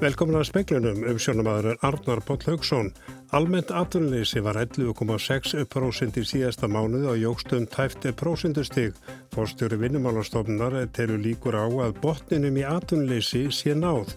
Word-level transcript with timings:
Velkomin 0.00 0.38
að 0.38 0.46
speklunum 0.48 1.02
um 1.10 1.18
sjónamaður 1.20 1.74
Arnar 1.84 2.22
Bóll 2.24 2.40
Haugsson. 2.46 2.86
Almennt 3.36 3.68
atvinnleysi 3.68 4.40
var 4.40 4.56
11,6% 4.56 6.16
í 6.16 6.22
síðasta 6.24 6.70
mánuð 6.72 7.10
og 7.10 7.18
jógstum 7.20 7.66
tæfti 7.68 8.14
prósundustig. 8.16 8.94
Fórstjóri 9.34 9.76
vinnumálastofnar 9.82 10.78
telur 10.96 11.20
líkur 11.20 11.58
á 11.60 11.68
að 11.68 11.98
botninum 12.00 12.56
í 12.56 12.64
atvinnleysi 12.64 13.42
sé 13.52 13.74
náð. 13.76 14.14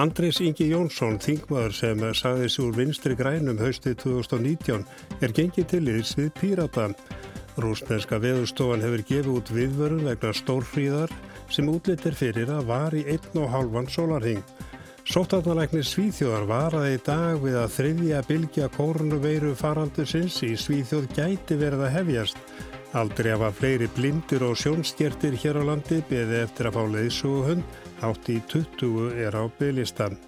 Andris 0.00 0.40
Ingi 0.40 0.70
Jónsson, 0.70 1.18
þingmaður 1.20 1.76
sem 1.76 2.04
sagði 2.16 2.48
sér 2.54 2.72
vinstri 2.78 3.18
grænum 3.18 3.60
haustið 3.60 3.98
2019, 4.06 4.86
er 5.20 5.34
gengið 5.36 5.66
til 5.74 5.82
yðs 5.92 6.14
við 6.16 6.30
Pírata. 6.40 6.86
Rúsneska 7.60 8.16
veðurstofan 8.22 8.86
hefur 8.86 9.04
gefið 9.04 9.28
út 9.34 9.52
viðvörun 9.52 10.08
vegna 10.08 10.32
stórfríðar 10.32 11.12
sem 11.52 11.68
útlitir 11.68 12.16
fyrir 12.16 12.48
að 12.54 12.72
var 12.72 12.96
í 12.96 13.04
einn 13.12 13.42
og 13.42 13.52
halvan 13.52 13.92
sólarhing. 13.92 14.40
Sótarnalæknir 15.08 15.86
Svíþjóðar 15.88 16.42
varaði 16.44 16.96
í 16.98 16.98
dag 17.00 17.38
við 17.40 17.54
að 17.56 17.70
þriðja 17.78 18.18
bylgja 18.28 18.66
kórnuveiru 18.74 19.54
farandusins 19.56 20.36
í 20.44 20.50
Svíþjóð 20.60 21.06
gæti 21.16 21.56
verið 21.56 21.86
að 21.86 21.94
hefjast. 21.94 22.42
Aldrei 22.92 23.30
hafa 23.32 23.48
fleiri 23.56 23.88
blindur 23.96 24.44
og 24.50 24.60
sjónstjertir 24.60 25.40
hér 25.40 25.62
á 25.64 25.72
landi 25.72 26.02
beði 26.12 26.42
eftir 26.42 26.68
að 26.68 26.76
fá 26.76 26.84
leiðsúhund, 26.92 27.64
átt 28.04 28.28
í 28.28 28.36
20 28.52 29.16
er 29.24 29.32
á 29.32 29.48
bygglistan. 29.56 30.20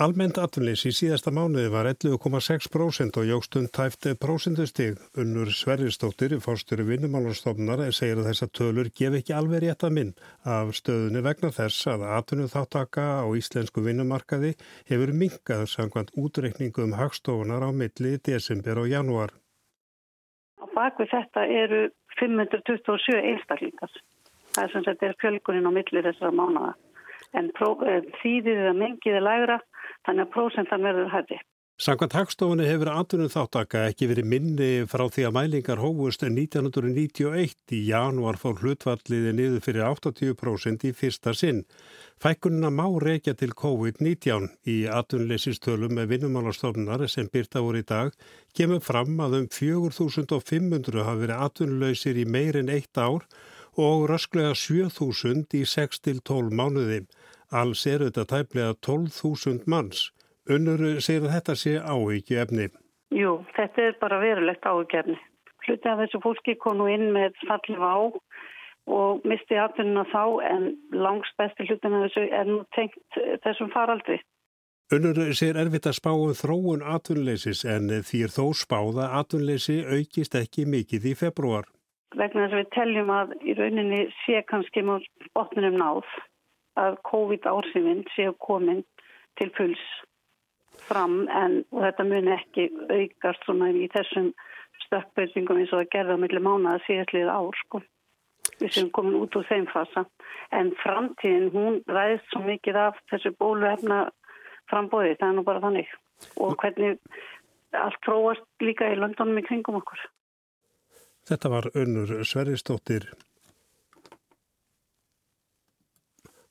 Almennt 0.00 0.38
atvinnleysi 0.40 0.88
í 0.88 0.94
síðasta 0.96 1.28
mánuði 1.28 1.68
var 1.74 1.84
11,6% 1.90 3.18
og 3.20 3.26
jógstund 3.28 3.68
tæfti 3.76 4.14
prósendustig. 4.16 4.94
Unnur 5.20 5.50
Sverristóttir, 5.52 6.32
fórstjóri 6.40 6.86
vinnumálanstofnar, 6.88 7.82
segir 7.92 8.22
að 8.22 8.30
þessa 8.30 8.48
tölur 8.56 8.88
gef 8.96 9.18
ekki 9.18 9.36
alveg 9.36 9.66
rétt 9.66 9.84
að 9.84 9.94
minn 9.98 10.14
af 10.48 10.72
stöðunni 10.78 11.20
vegna 11.28 11.52
þess 11.52 11.90
að 11.92 12.06
atvinnuð 12.16 12.54
þáttaka 12.54 13.06
á 13.20 13.28
íslensku 13.42 13.84
vinnumarkaði 13.84 14.54
hefur 14.88 15.12
minkað 15.12 15.68
samkvæmt 15.74 16.16
útreikningum 16.16 16.96
hagstofunar 16.96 17.60
á 17.60 17.68
milli 17.68 18.16
desember 18.24 18.80
og 18.80 18.88
janúar. 18.88 19.36
Á 20.56 20.66
bakvið 20.72 21.12
þetta 21.12 21.44
eru 21.44 21.86
527 22.16 23.20
einstaklingar. 23.20 23.92
Það 24.56 24.64
er 24.64 24.72
sem 24.72 24.88
sagt 24.88 25.04
er 25.04 25.20
fjölgunin 25.20 25.68
á 25.68 25.72
milli 25.76 26.08
þessara 26.08 26.32
mánuða. 26.32 26.78
En 27.36 27.50
eh, 27.50 28.02
þýðið 28.22 28.66
að 28.72 28.80
mengið 28.82 29.20
er 29.20 29.26
lægra 29.26 29.60
þannig 30.06 30.26
að 30.26 30.34
prósentan 30.34 30.86
verður 30.86 31.12
hætti. 31.14 31.40
Sankvæmt 31.80 32.12
hagstofunni 32.12 32.66
hefur 32.68 32.90
atvinnum 32.92 33.30
þáttaka 33.32 33.86
ekki 33.88 34.10
verið 34.10 34.26
minni 34.28 34.66
frá 34.84 35.06
því 35.08 35.22
að 35.24 35.32
mælingar 35.32 35.80
hófust 35.80 36.26
1991 36.26 37.72
í 37.72 37.78
janúar 37.86 38.36
fór 38.42 38.58
hlutvalliði 38.60 39.32
niður 39.38 39.62
fyrir 39.64 39.86
80% 39.86 40.84
í 40.84 40.90
fyrsta 40.98 41.32
sinn. 41.32 41.62
Fækkunina 42.20 42.68
má 42.68 42.84
reykja 43.00 43.32
til 43.32 43.54
COVID-19 43.62 44.50
í 44.68 44.76
atvinnleysistölum 44.92 45.96
með 45.96 46.12
vinnumálastofnar 46.12 47.06
sem 47.08 47.32
byrta 47.32 47.64
voru 47.64 47.80
í 47.80 47.88
dag 47.88 48.12
kemur 48.52 48.84
fram 48.84 49.16
að 49.24 49.38
um 49.38 49.48
4500 49.48 51.08
hafi 51.08 51.24
verið 51.24 51.46
atvinnleysir 51.48 52.20
í 52.20 52.28
meirinn 52.28 52.68
eitt 52.76 53.00
ár 53.00 53.24
og 53.80 54.04
rösklega 54.12 54.52
7000 54.52 55.48
í 55.56 55.64
6-12 55.64 56.52
mánuði. 56.52 57.06
Alls 57.50 57.82
eru 57.90 58.06
þetta 58.06 58.24
tæplega 58.30 58.74
12.000 58.86 59.66
manns. 59.66 60.10
Unnur 60.50 61.00
segir 61.02 61.26
að 61.26 61.34
þetta 61.36 61.56
sé 61.58 61.72
áhyggju 61.82 62.38
efni. 62.42 62.68
Jú, 63.14 63.40
þetta 63.56 63.86
er 63.88 63.96
bara 64.00 64.20
verulegt 64.22 64.66
áhyggju 64.66 65.00
efni. 65.02 65.18
Hluti 65.66 65.90
af 65.90 65.98
þessu 66.00 66.20
fólki 66.22 66.54
konu 66.62 66.86
inn 66.90 67.10
með 67.14 67.34
fallið 67.48 67.82
á 67.82 67.98
og 68.90 69.26
misti 69.28 69.58
atvinnuna 69.60 70.06
þá 70.10 70.22
en 70.46 70.68
langst 70.94 71.34
besti 71.38 71.66
hlutin 71.66 71.98
af 71.98 72.06
þessu 72.06 72.28
er 72.38 72.46
nú 72.48 72.62
tengt 72.76 73.18
þessum 73.44 73.70
faraldri. 73.74 74.20
Unnur 74.94 75.20
segir 75.38 75.58
erfitt 75.60 75.86
að 75.86 75.98
spá 76.00 76.10
um 76.14 76.32
þróun 76.34 76.86
atvinnleysis 76.94 77.66
en 77.66 77.92
því 78.06 78.24
er 78.26 78.32
þó 78.34 78.46
spáða 78.58 79.10
atvinnleysi 79.20 79.82
aukist 79.86 80.34
ekki 80.38 80.66
mikið 80.66 81.12
í 81.12 81.18
februar. 81.18 81.68
Vegna 82.18 82.46
þess 82.46 82.56
að 82.56 82.62
við 82.62 82.72
telljum 82.74 83.12
að 83.14 83.36
í 83.46 83.54
rauninni 83.58 84.00
sé 84.24 84.40
kannski 84.50 84.82
mjög 84.82 85.06
botnunum 85.34 85.78
náð 85.78 86.08
að 86.78 86.98
COVID-ársifinn 87.08 88.04
séu 88.14 88.34
komin 88.38 88.84
til 89.38 89.50
fulls 89.56 89.82
fram 90.88 91.24
en 91.28 91.62
þetta 91.70 92.06
muni 92.08 92.34
ekki 92.36 92.68
aukast 92.90 93.46
svona 93.46 93.70
í 93.74 93.88
þessum 93.94 94.30
stökkböðingum 94.86 95.60
eins 95.60 95.72
og 95.74 95.84
að 95.84 95.90
gerða 95.94 96.18
millir 96.20 96.44
mánuða 96.44 96.80
síðastlið 96.86 97.32
ár 97.32 97.58
sko. 97.64 97.82
Við 98.60 98.72
séum 98.74 98.92
komin 98.96 99.18
út 99.20 99.36
úr 99.36 99.46
þeim 99.48 99.66
fasa. 99.70 100.04
En 100.56 100.72
framtíðin 100.82 101.50
hún 101.54 101.80
ræðist 101.88 102.30
svo 102.32 102.42
mikið 102.46 102.78
af 102.86 102.98
þessu 103.12 103.32
bóluefna 103.38 104.00
frambóði, 104.70 105.16
það 105.20 105.28
er 105.28 105.36
nú 105.36 105.44
bara 105.46 105.62
þannig. 105.64 105.92
Og 106.40 106.56
hvernig 106.60 106.98
allt 107.76 108.00
tróast 108.04 108.46
líka 108.64 108.90
í 108.90 108.98
Londonum 108.98 109.38
í 109.40 109.46
kringum 109.46 109.78
okkur. 109.80 110.02
Þetta 111.30 111.52
var 111.52 111.68
önnur 111.78 112.24
Sverristóttir 112.26 113.10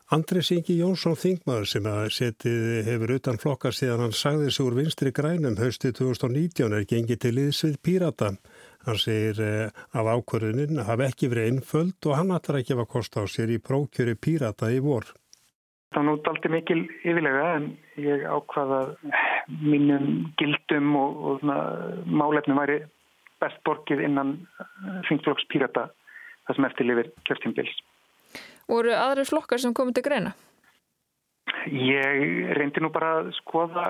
Andris 0.10 0.48
Ingi 0.50 0.74
Jónsson 0.80 1.14
Þingmaður 1.14 1.68
sem 1.70 1.86
að 1.86 2.08
setið 2.16 2.64
hefur 2.88 3.12
utan 3.14 3.36
flokkar 3.38 3.76
síðan 3.78 4.08
hann 4.08 4.16
sagði 4.18 4.48
sig 4.50 4.66
úr 4.66 4.76
vinstri 4.80 5.12
grænum 5.14 5.60
hausti 5.62 5.92
2019 5.94 6.74
er 6.74 6.88
gengið 6.90 7.20
til 7.22 7.32
liðsvið 7.38 7.76
Pírata. 7.86 8.30
Hann 8.88 8.98
segir 8.98 9.42
eh, 9.46 9.84
af 9.94 10.10
ákvörðunin 10.10 10.82
hafi 10.88 11.06
ekki 11.06 11.30
verið 11.30 11.52
einföld 11.52 12.10
og 12.10 12.18
hann 12.18 12.34
ekki 12.34 12.74
að 12.74 12.90
kosta 12.90 13.22
á 13.22 13.26
sér 13.30 13.54
í 13.54 13.60
prókjöri 13.62 14.18
Pírata 14.18 14.72
í 14.74 14.80
vor. 14.82 15.06
Það 15.94 16.08
nút 16.10 16.32
aldrei 16.34 16.56
mikil 16.56 16.80
yfirlega 17.04 17.46
en 17.60 17.70
ég 18.02 18.26
ákvaða 18.26 18.82
mínum 19.62 20.34
gildum 20.42 20.90
og, 20.98 21.22
og 21.22 21.46
málefnum 22.10 22.58
væri 22.58 22.82
best 23.46 23.62
borgið 23.62 24.02
innan 24.10 24.40
Þingflokks 25.06 25.46
Pírata 25.54 25.92
það 26.50 26.58
sem 26.58 26.70
eftirlifir 26.72 27.14
kjörtímbils. 27.30 27.78
Voru 28.70 28.94
aðri 28.94 29.26
flokkar 29.26 29.62
sem 29.62 29.74
komið 29.74 29.98
til 29.98 30.06
greina? 30.06 30.36
Ég 31.70 32.54
reyndi 32.58 32.82
nú 32.84 32.92
bara 32.94 33.20
að 33.20 33.32
skoða 33.40 33.86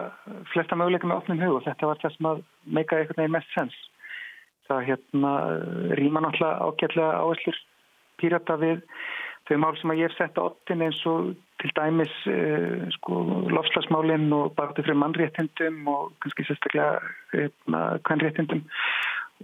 flesta 0.54 0.78
möguleika 0.80 1.08
með 1.08 1.22
opnum 1.22 1.42
hug 1.44 1.58
og 1.60 1.66
þetta 1.68 1.90
var 1.90 2.00
það 2.02 2.16
sem 2.16 2.30
að 2.30 2.44
meika 2.78 3.00
eitthvað 3.00 3.22
nefn 3.22 3.36
mest 3.36 3.56
sens. 3.56 3.80
Það 4.70 4.86
hérna 4.88 5.34
rýma 6.00 6.24
náttúrulega 6.24 6.70
ágætlega 6.70 7.20
áherslur 7.20 7.60
pírata 8.20 8.56
við 8.62 8.82
þau 9.50 9.58
mál 9.64 9.78
sem 9.80 9.92
að 9.92 10.02
ég 10.02 10.10
hef 10.10 10.18
sett 10.18 10.40
á 10.40 10.42
optin 10.46 10.84
eins 10.86 11.00
og 11.10 11.32
til 11.60 11.72
dæmis 11.76 12.14
eh, 12.32 12.86
sko, 12.96 13.24
lofslagsmálinn 13.52 14.30
og 14.36 14.54
bara 14.56 14.76
til 14.76 14.86
fyrir 14.86 15.00
mannréttindum 15.02 15.82
og 15.92 16.14
kannski 16.24 16.46
sérstaklega 16.48 17.02
hérna, 17.34 17.82
kannréttindum 18.08 18.64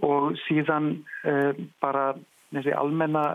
og 0.06 0.38
síðan 0.46 0.94
eh, 1.28 1.58
bara 1.82 2.14
þessi 2.54 2.72
almenna 2.76 3.26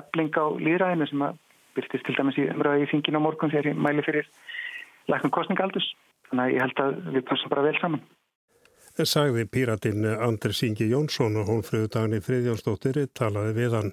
efling 0.00 0.32
á 0.36 0.46
líðræðinu 0.60 1.08
sem 1.10 1.24
að 1.26 1.38
byrtist 1.76 2.06
til 2.08 2.16
dæmis 2.16 2.40
í 2.40 2.48
umröðu 2.50 2.84
í 2.84 2.90
þingin 2.90 3.18
á 3.20 3.24
morgun 3.26 3.52
þegar 3.52 3.70
ég 3.72 3.80
mæli 3.86 4.04
fyrir 4.06 4.28
læknum 5.12 5.34
kostningaldus. 5.34 5.88
Þannig 6.30 6.44
að 6.44 6.54
ég 6.54 6.64
held 6.64 6.82
að 6.82 7.00
við 7.14 7.26
passum 7.28 7.52
bara 7.52 7.66
vel 7.66 7.76
saman. 7.80 8.04
Sagði 8.96 9.44
píratinn 9.52 10.06
Andris 10.08 10.62
Ingi 10.64 10.88
Jónsson 10.88 11.36
og 11.36 11.50
hún 11.50 11.64
friðu 11.66 11.90
dagni 11.92 12.22
Friðjónsdóttir 12.24 13.02
talaði 13.12 13.52
við 13.58 13.74
hann. 13.76 13.90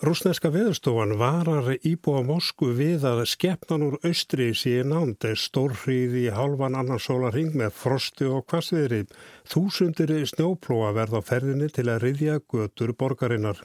Rúsneska 0.00 0.48
veðurstofan 0.48 1.18
varar 1.20 1.66
íbúa 1.84 2.22
Moskvu 2.24 2.70
við 2.78 3.02
að 3.04 3.18
skeppnan 3.28 3.82
úr 3.84 3.98
austri 4.00 4.46
síðan 4.56 4.94
nánd 4.94 5.26
er 5.28 5.36
stórhríði 5.36 6.22
í 6.22 6.32
halvan 6.32 6.78
annan 6.80 7.02
sólarhing 7.04 7.52
með 7.52 7.74
frosti 7.82 8.24
og 8.24 8.46
kvassviðri. 8.48 9.02
Þúsundir 9.44 10.14
snjóplóa 10.32 10.94
verða 10.96 11.20
á 11.20 11.28
ferðinni 11.28 11.68
til 11.68 11.90
að 11.92 12.00
riðja 12.06 12.38
götur 12.48 12.94
borgarinnar. 12.96 13.60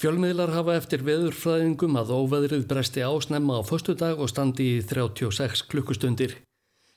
Fjölmiðlar 0.00 0.54
hafa 0.56 0.78
eftir 0.80 1.02
veðurfræðingum 1.04 1.98
að 2.00 2.14
óveðrið 2.16 2.64
bresti 2.70 3.02
ásnemma 3.04 3.60
á 3.60 3.62
förstu 3.66 3.94
dag 3.98 4.20
og 4.20 4.30
standi 4.32 4.70
í 4.78 4.80
36 4.80 5.66
klukkustundir. 5.68 6.38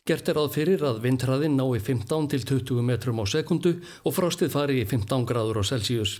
Gert 0.06 0.30
er 0.30 0.38
að 0.38 0.54
fyrir 0.54 0.86
að 0.86 1.02
vindhraðinn 1.04 1.58
ná 1.58 1.66
í 1.76 1.82
15 1.82 2.30
til 2.32 2.44
20 2.46 2.86
metrum 2.86 3.20
á 3.20 3.26
sekundu 3.26 3.80
og 4.06 4.16
frostið 4.16 4.54
fari 4.54 4.80
í 4.84 4.88
15 4.88 5.26
gráður 5.28 5.60
á 5.60 5.64
Celsius. 5.66 6.20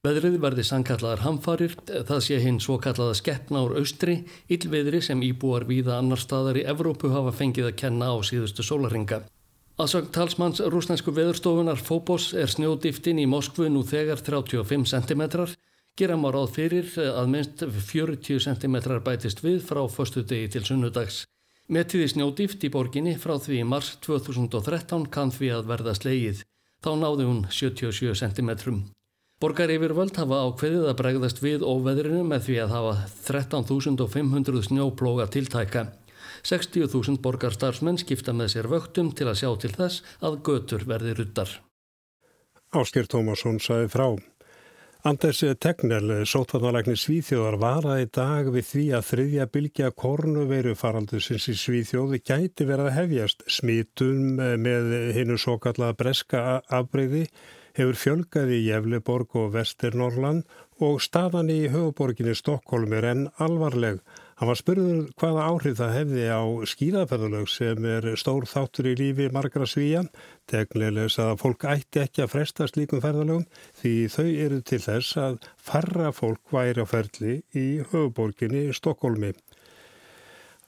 Veðrið 0.00 0.38
verði 0.40 0.64
sannkallaðar 0.64 1.22
hamfarir, 1.26 1.74
það 1.86 2.20
sé 2.24 2.38
hinn 2.40 2.60
svo 2.64 2.78
kallaða 2.80 3.18
skeppna 3.18 3.60
úr 3.66 3.74
austri, 3.80 4.22
yllveðri 4.48 5.02
sem 5.04 5.20
íbúar 5.22 5.66
víða 5.68 5.98
annar 6.00 6.20
staðar 6.20 6.56
í 6.56 6.64
Evrópu 6.72 7.12
hafa 7.12 7.34
fengið 7.36 7.68
að 7.68 7.76
kenna 7.82 8.08
á 8.08 8.16
síðustu 8.24 8.64
sólaringa. 8.64 9.20
Aðsögn 9.80 10.08
talsmanns 10.12 10.60
rúsnænsku 10.72 11.12
veðurstofunar 11.16 11.78
Fóbos 11.84 12.32
er 12.32 12.48
snjódýftin 12.48 13.20
í 13.20 13.28
Moskvu 13.28 13.68
nú 13.68 13.84
þegar 13.84 14.24
35 14.24 14.88
cm 14.88 15.22
Gera 15.98 16.16
má 16.16 16.30
ráð 16.32 16.54
fyrir 16.56 16.92
að 17.00 17.32
minnst 17.32 17.64
40 17.64 18.40
cm 18.46 18.76
bætist 19.04 19.42
við 19.44 19.60
frá 19.66 19.82
förstu 19.90 20.22
degi 20.22 20.52
til 20.54 20.64
sunnudags. 20.64 21.24
Metiði 21.70 22.08
snjódýft 22.10 22.64
í 22.66 22.70
borginni 22.74 23.16
frá 23.18 23.36
því 23.38 23.60
í 23.62 23.66
mars 23.66 23.92
2013 24.06 25.04
kann 25.14 25.30
því 25.30 25.52
að 25.54 25.68
verða 25.70 25.94
slegið. 25.94 26.40
Þá 26.82 26.90
náði 26.98 27.26
hún 27.28 27.44
77 27.52 28.16
cm. 28.16 28.50
Borgar 29.40 29.70
yfir 29.72 29.94
völd 29.96 30.18
hafa 30.20 30.42
ákveðið 30.48 30.86
að 30.90 30.98
bregðast 30.98 31.38
við 31.40 31.62
óveðrinu 31.64 32.24
með 32.28 32.42
því 32.48 32.56
að 32.64 32.74
hafa 32.74 32.94
13.500 33.28 34.66
snjóplóga 34.66 35.28
tiltæka. 35.32 35.86
60.000 36.44 37.20
borgarstarfsmenn 37.24 38.00
skipta 38.00 38.34
með 38.36 38.54
sér 38.54 38.68
vöktum 38.72 39.12
til 39.16 39.28
að 39.30 39.38
sjá 39.40 39.50
til 39.62 39.72
þess 39.76 40.04
að 40.24 40.40
götur 40.48 40.84
verði 40.88 41.14
ruttar. 41.16 41.54
Áskir 42.76 43.08
Tómasson 43.10 43.62
saði 43.62 43.88
frá. 43.92 44.08
Anders 45.00 45.38
Tegnell, 45.56 46.10
sótvarnalækni 46.28 46.92
Svíþjóðar, 47.00 47.54
varaði 47.56 48.08
dag 48.12 48.50
við 48.52 48.66
því 48.68 48.82
að 48.98 49.06
þriðja 49.08 49.46
bylgja 49.54 49.88
kornuveiru 49.96 50.74
faraldusins 50.76 51.46
í 51.48 51.54
Svíþjóði 51.56 52.18
gæti 52.20 52.66
verið 52.68 52.90
að 52.90 52.96
hefjast. 52.98 53.46
Smitun 53.48 54.34
með 54.36 54.92
hinnu 55.16 55.38
svo 55.40 55.56
kallaða 55.56 55.96
breska 56.02 56.42
afbreyði 56.68 57.22
hefur 57.78 57.96
fjölgaði 58.02 58.58
í 58.60 58.66
Jefleborg 58.66 59.40
og 59.40 59.54
Vesturnorland 59.56 60.44
og 60.84 61.00
staðan 61.00 61.48
í 61.48 61.62
höfuborginni 61.72 62.36
Stokkólm 62.36 62.92
er 63.00 63.08
enn 63.14 63.24
alvarleg. 63.40 64.04
Hann 64.40 64.48
var 64.48 64.56
spurður 64.56 65.00
hvaða 65.20 65.46
áhrif 65.50 65.74
það 65.76 65.90
hefði 65.98 66.22
á 66.32 66.40
skýraferðalög 66.70 67.48
sem 67.52 67.88
er 67.92 68.06
stór 68.16 68.46
þáttur 68.48 68.86
í 68.88 68.94
lífi 68.96 69.26
margra 69.36 69.66
svíja. 69.68 70.00
Tegnilegs 70.48 71.18
að 71.20 71.34
fólk 71.42 71.66
ætti 71.68 72.00
ekki 72.00 72.24
að 72.24 72.30
fresta 72.32 72.68
slíkum 72.70 73.02
ferðalögum 73.04 73.44
því 73.82 73.92
þau 74.14 74.24
eru 74.46 74.62
til 74.64 74.80
þess 74.86 75.20
að 75.20 75.36
farra 75.60 76.08
fólk 76.16 76.56
væri 76.56 76.80
á 76.80 76.88
ferli 76.88 77.34
í 77.52 77.66
höfuborginni 77.92 78.70
Stokkólmi. 78.80 79.34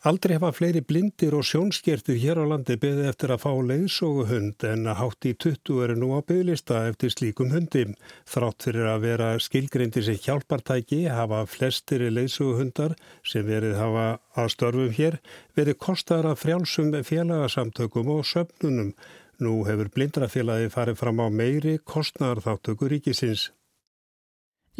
Aldrei 0.03 0.33
hefa 0.35 0.49
fleiri 0.51 0.81
blindir 0.83 1.35
og 1.39 1.45
sjónskertir 1.47 2.17
hér 2.19 2.41
á 2.43 2.45
landi 2.51 2.75
beði 2.75 3.05
eftir 3.07 3.31
að 3.31 3.45
fá 3.45 3.53
leiðsóguhund 3.69 4.65
en 4.67 4.89
að 4.91 4.99
hátt 4.99 5.29
í 5.31 5.33
20 5.45 5.79
eru 5.85 5.95
nú 6.01 6.09
á 6.19 6.27
bygglista 6.27 6.81
eftir 6.89 7.13
slíkum 7.15 7.53
hundi. 7.55 7.85
Þrátt 8.27 8.67
fyrir 8.67 8.89
að 8.91 9.07
vera 9.07 9.29
skilgreyndir 9.39 10.03
sem 10.09 10.19
hjálpartæki 10.25 11.05
hafa 11.07 11.45
flestir 11.47 12.03
leiðsóguhundar 12.11 12.97
sem 13.23 13.47
verið 13.47 13.79
hafa 13.79 14.09
að 14.43 14.53
störfum 14.57 14.93
hér 14.99 15.21
verið 15.55 15.81
kostaður 15.87 16.33
að 16.33 16.43
frjálsum 16.43 16.93
félagasamtökum 17.07 18.15
og 18.19 18.27
söpnunum. 18.27 18.91
Nú 19.39 19.61
hefur 19.71 19.95
blindrafélagi 19.95 20.75
farið 20.75 20.99
fram 20.99 21.23
á 21.23 21.31
meiri 21.31 21.79
kostnarþáttöku 21.79 22.91
ríkisins. 22.91 23.53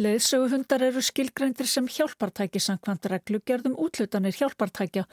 Leðsöguhundar 0.01 0.81
eru 0.87 1.01
skilgreindir 1.05 1.67
sem 1.69 1.85
hjálpartæki 1.85 2.57
samkvæmt 2.65 3.05
reglugerðum 3.11 3.75
útlutanir 3.77 4.33
hjálpartækja. 4.33 5.03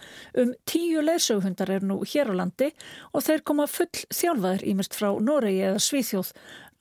Um 0.40 0.54
tíu 0.64 1.02
leðsöguhundar 1.04 1.74
er 1.74 1.84
nú 1.84 1.98
hér 2.00 2.32
á 2.32 2.34
landi 2.38 2.70
og 3.12 3.26
þeir 3.26 3.44
koma 3.44 3.66
full 3.68 3.92
þjálfaður 4.08 4.64
ímest 4.72 4.96
frá 4.96 5.10
Noregi 5.20 5.60
eða 5.68 5.84
Svíþjóð. 5.84 6.32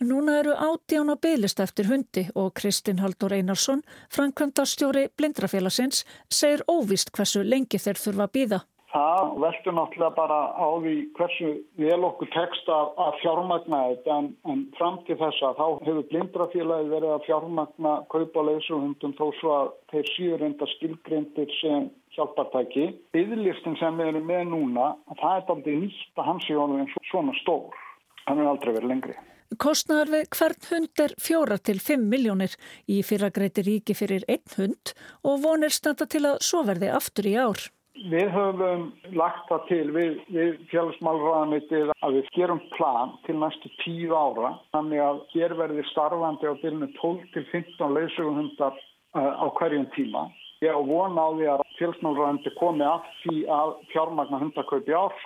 Núna 0.08 0.40
eru 0.40 0.56
átján 0.56 1.12
á 1.12 1.20
bylist 1.20 1.60
eftir 1.60 1.92
hundi 1.92 2.30
og 2.40 2.54
Kristinn 2.56 3.04
Haldur 3.04 3.36
Einarsson, 3.36 3.84
framkvæmdastjóri 4.16 5.10
Blindrafélagsins, 5.20 6.06
segir 6.32 6.64
óvist 6.72 7.12
hversu 7.12 7.44
lengi 7.44 7.84
þeir 7.84 8.00
þurfa 8.00 8.30
að 8.30 8.36
býða. 8.40 8.64
Það 8.90 9.36
veldur 9.44 9.76
náttúrulega 9.78 10.16
bara 10.18 10.38
á 10.58 10.68
því 10.82 10.94
hversu 11.18 11.50
vel 11.78 12.00
okkur 12.08 12.30
tekst 12.34 12.72
að, 12.74 12.88
að 13.06 13.20
fjármagna 13.22 13.82
þetta 13.92 14.16
en, 14.18 14.30
en 14.50 14.64
fram 14.80 14.98
til 15.06 15.18
þessa 15.20 15.52
þá 15.60 15.66
hefur 15.86 16.08
blindrafélagi 16.10 16.90
verið 16.96 17.14
að 17.14 17.28
fjármagna 17.28 17.94
kaupa 18.10 18.46
leysuhundum 18.48 19.14
þó 19.20 19.26
svo 19.38 19.54
að 19.60 19.72
þeir 19.94 20.12
síður 20.16 20.48
enda 20.50 20.70
skilgrindir 20.74 21.56
sem 21.60 21.90
hjálpartæki. 22.18 22.90
Byðlistin 23.14 23.78
sem 23.78 24.02
við 24.02 24.14
erum 24.16 24.30
með 24.34 24.46
núna, 24.56 24.92
það 25.22 25.38
er 25.38 25.56
aldrei 25.56 25.80
nýtt 25.86 26.18
að 26.18 26.32
hans 26.34 26.50
í 26.50 26.58
honum 26.58 26.82
eins 26.82 26.98
og 26.98 27.10
svona 27.14 27.40
stór. 27.44 27.82
Hann 28.26 28.42
er 28.42 28.50
aldrei 28.50 28.74
verið 28.74 28.96
lengri. 28.96 29.20
Kostnaðar 29.58 30.12
við 30.14 30.28
hvern 30.34 30.66
hund 30.70 31.02
er 31.02 31.14
fjóra 31.22 31.58
til 31.58 31.80
fimm 31.82 32.10
miljónir 32.10 32.54
í 32.90 33.00
fyrragreiti 33.06 33.64
ríki 33.66 33.96
fyrir 33.98 34.26
einn 34.30 34.46
hund 34.58 34.94
og 35.26 35.42
vonir 35.46 35.74
standa 35.74 36.06
til 36.10 36.26
að 36.30 36.42
svo 36.46 36.62
verði 36.66 36.92
aftur 36.94 37.30
í 37.30 37.34
ár. 37.38 37.70
Við 38.00 38.30
höfum 38.32 38.84
lagt 39.18 39.50
það 39.50 39.64
til 39.68 39.86
við, 39.92 40.20
við 40.32 40.60
félagsmálraðanitið 40.72 41.90
að 42.00 42.14
við 42.16 42.30
gerum 42.36 42.62
plan 42.78 43.12
til 43.26 43.36
næstu 43.42 43.72
tíu 43.82 44.14
ára 44.16 44.54
þannig 44.72 45.02
að 45.04 45.20
hér 45.34 45.56
verði 45.60 45.84
starfandi 45.90 46.48
á 46.48 46.56
byrjunu 46.62 46.88
12 46.96 47.26
til 47.34 47.44
15 47.52 47.98
leysugumhundar 47.98 48.78
uh, 48.80 49.34
á 49.44 49.46
hverjum 49.60 49.90
tíma. 49.98 50.30
Ég 50.64 50.72
á 50.72 50.80
vona 50.80 51.28
á 51.28 51.30
því 51.36 51.50
að 51.52 51.66
félagsmálraðanitið 51.80 52.58
komi 52.62 52.88
af 52.88 53.12
því 53.24 53.38
að 53.60 53.76
fjármagna 53.92 54.42
hundakaupi 54.46 54.96
ár. 54.96 55.20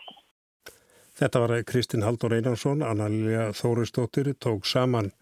Þetta 1.14 1.44
var 1.44 1.56
Kristinn 1.70 2.06
Haldur 2.08 2.34
Einarsson, 2.34 2.82
Anna-Lilja 2.82 3.52
Þóristóttir 3.54 4.34
tók 4.42 4.66
saman. 4.66 5.14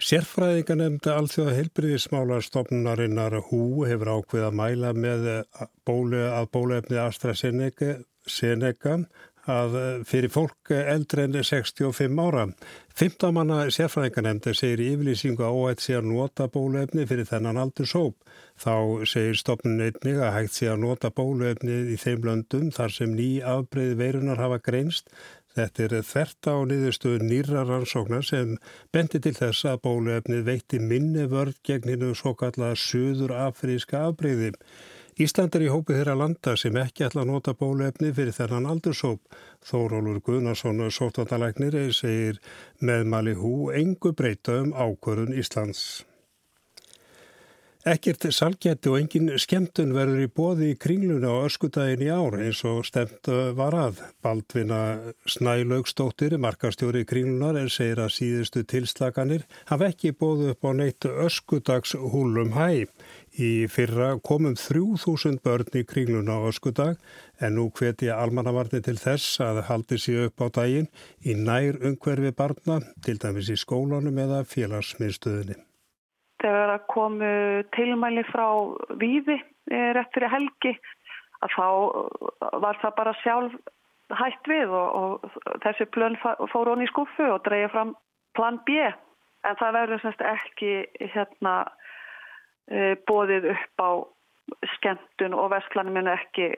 Sérfræðinga 0.00 0.74
nefnda 0.80 1.14
alþjóða 1.20 1.54
heilbriðismála 1.58 2.38
stofnunarinnar 2.40 3.34
HÚ 3.50 3.84
hefur 3.84 4.14
ákveð 4.16 4.46
að 4.46 4.54
mæla 4.56 4.92
með 4.96 5.26
bólu, 5.84 6.22
að 6.24 6.46
bólefni 6.56 6.96
AstraZeneca 7.02 7.98
að 9.50 9.76
fyrir 10.08 10.30
fólk 10.32 10.72
eldre 10.76 11.24
en 11.26 11.36
65 11.44 12.20
ára. 12.20 12.46
15 12.96 13.32
manna 13.34 13.58
sérfræðinga 13.72 14.24
nefnda 14.24 14.54
segir 14.56 14.82
yfirlýsingu 14.84 15.44
á 15.44 15.52
að 15.52 15.84
sé 15.84 15.96
að 15.98 16.08
nota 16.10 16.48
bólefni 16.52 17.06
fyrir 17.08 17.28
þennan 17.28 17.60
aldur 17.60 17.88
sóp. 17.88 18.16
Þá 18.60 19.04
segir 19.08 19.36
stofnun 19.40 19.80
einnig 19.84 20.20
að 20.20 20.34
hægt 20.36 20.56
sé 20.56 20.68
að 20.68 20.82
nota 20.84 21.12
bólefni 21.12 21.76
í 21.94 21.96
þeim 22.00 22.24
löndum 22.28 22.72
þar 22.72 22.96
sem 22.96 23.12
ný 23.16 23.30
afbreyði 23.40 23.96
veirunar 24.00 24.40
hafa 24.40 24.60
greinst 24.64 25.12
Þetta 25.58 25.82
er 25.84 25.94
þvert 26.06 26.46
á 26.46 26.56
niðurstöðu 26.70 27.26
nýra 27.26 27.64
rannsóknar 27.66 28.22
sem 28.26 28.54
bendi 28.94 29.18
til 29.18 29.34
þess 29.34 29.66
að 29.66 29.82
bóluefnið 29.86 30.44
veitti 30.46 30.78
minni 30.78 31.26
vörð 31.32 31.58
gegn 31.66 31.90
hinnu 31.90 32.10
svo 32.14 32.36
kallaða 32.38 32.78
söður 32.78 33.34
afríska 33.48 34.04
afbreyði. 34.06 34.52
Ísland 35.20 35.56
er 35.58 35.66
í 35.66 35.72
hópi 35.72 35.96
þeirra 35.98 36.14
landa 36.16 36.54
sem 36.56 36.76
ekki 36.80 37.04
ætla 37.04 37.24
að 37.26 37.32
nota 37.32 37.52
bóluefni 37.58 38.12
fyrir 38.16 38.32
þennan 38.32 38.70
aldursóp. 38.72 39.20
Þórólur 39.66 40.22
Gunnarsson, 40.24 40.80
sótvandalæknir, 40.88 41.76
segir 41.92 42.38
meðmali 42.80 43.34
hú 43.36 43.72
engu 43.74 44.14
breyta 44.16 44.62
um 44.62 44.70
ákvörðun 44.72 45.34
Íslands. 45.42 46.06
Ekkert 47.88 48.26
salgætti 48.36 48.90
og 48.92 48.98
engin 48.98 49.30
skemmtun 49.40 49.94
verður 49.96 50.18
í 50.20 50.28
bóði 50.28 50.66
í 50.68 50.76
kringluna 50.76 51.30
á 51.32 51.48
öskudagin 51.48 52.02
í 52.04 52.10
ár 52.12 52.34
eins 52.36 52.58
og 52.68 52.82
stemt 52.84 53.30
var 53.56 53.72
að. 53.72 54.02
Baldvina 54.20 54.80
Snælaugstóttir, 55.24 56.36
markastjóri 56.36 57.06
kringlunar, 57.08 57.56
er 57.56 57.72
segir 57.72 58.02
að 58.04 58.12
síðustu 58.18 58.66
tilslaganir 58.68 59.46
hafa 59.70 59.88
ekki 59.94 60.12
bóðu 60.12 60.50
upp 60.52 60.68
á 60.68 60.76
neitt 60.76 61.08
öskudags 61.08 61.96
húlum 61.96 62.52
hæ. 62.52 62.84
Í 63.40 63.64
fyrra 63.72 64.10
komum 64.20 64.58
3000 64.60 65.40
börn 65.40 65.80
í 65.80 65.86
kringluna 65.88 66.36
á 66.36 66.52
öskudag 66.52 67.00
en 67.40 67.56
nú 67.56 67.70
hveti 67.72 68.12
almannavarni 68.12 68.82
til 68.84 68.98
þess 69.00 69.40
að 69.40 69.62
haldi 69.72 69.96
sér 69.96 70.28
upp 70.28 70.44
á 70.44 70.52
daginn 70.60 70.92
í 71.24 71.32
nær 71.32 71.80
umhverfi 71.80 72.36
barna, 72.36 72.82
til 73.00 73.16
dæmis 73.16 73.48
í 73.48 73.56
skólanum 73.56 74.20
eða 74.20 74.44
félagsmiðstöðinni 74.44 75.69
þegar 76.40 76.74
að 76.74 76.86
komu 76.92 77.32
tilmæli 77.76 78.24
frá 78.30 78.46
Víði 79.00 79.36
eh, 79.38 79.90
rétt 79.96 80.12
fyrir 80.14 80.32
helgi 80.32 80.74
að 81.40 81.54
þá 81.56 81.68
var 82.62 82.80
það 82.82 82.96
bara 82.96 83.18
sjálf 83.22 83.54
hægt 84.18 84.48
við 84.50 84.72
og, 84.74 84.88
og 85.00 85.60
þessi 85.64 85.86
plön 85.94 86.18
fór 86.20 86.72
honi 86.72 86.86
í 86.86 86.90
skuffu 86.90 87.28
og 87.30 87.44
dreyja 87.46 87.70
fram 87.72 87.94
plan 88.36 88.58
B. 88.66 88.90
En 89.46 89.56
það 89.60 89.76
verður 89.78 90.02
semst 90.02 90.24
ekki 90.26 90.72
hérna 91.14 91.54
e, 92.68 92.96
bóðið 93.08 93.50
upp 93.54 93.84
á 93.84 93.90
skemmtun 94.74 95.36
og 95.38 95.52
versklanum 95.54 95.96
munu 95.96 96.12
ekki 96.12 96.50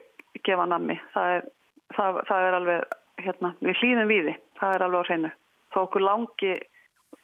gefa 0.43 0.65
nammi. 0.67 0.97
Það 1.13 1.37
er, 1.37 1.47
það, 1.95 2.19
það 2.27 2.47
er 2.47 2.57
alveg 2.59 2.97
hérna, 3.23 3.53
við 3.61 3.79
hlýðum 3.79 4.11
víði, 4.11 4.35
það 4.59 4.75
er 4.75 4.85
alveg 4.87 5.05
á 5.05 5.07
hreinu. 5.07 5.33
Þá 5.73 5.79
okkur 5.85 6.05
langi 6.09 6.53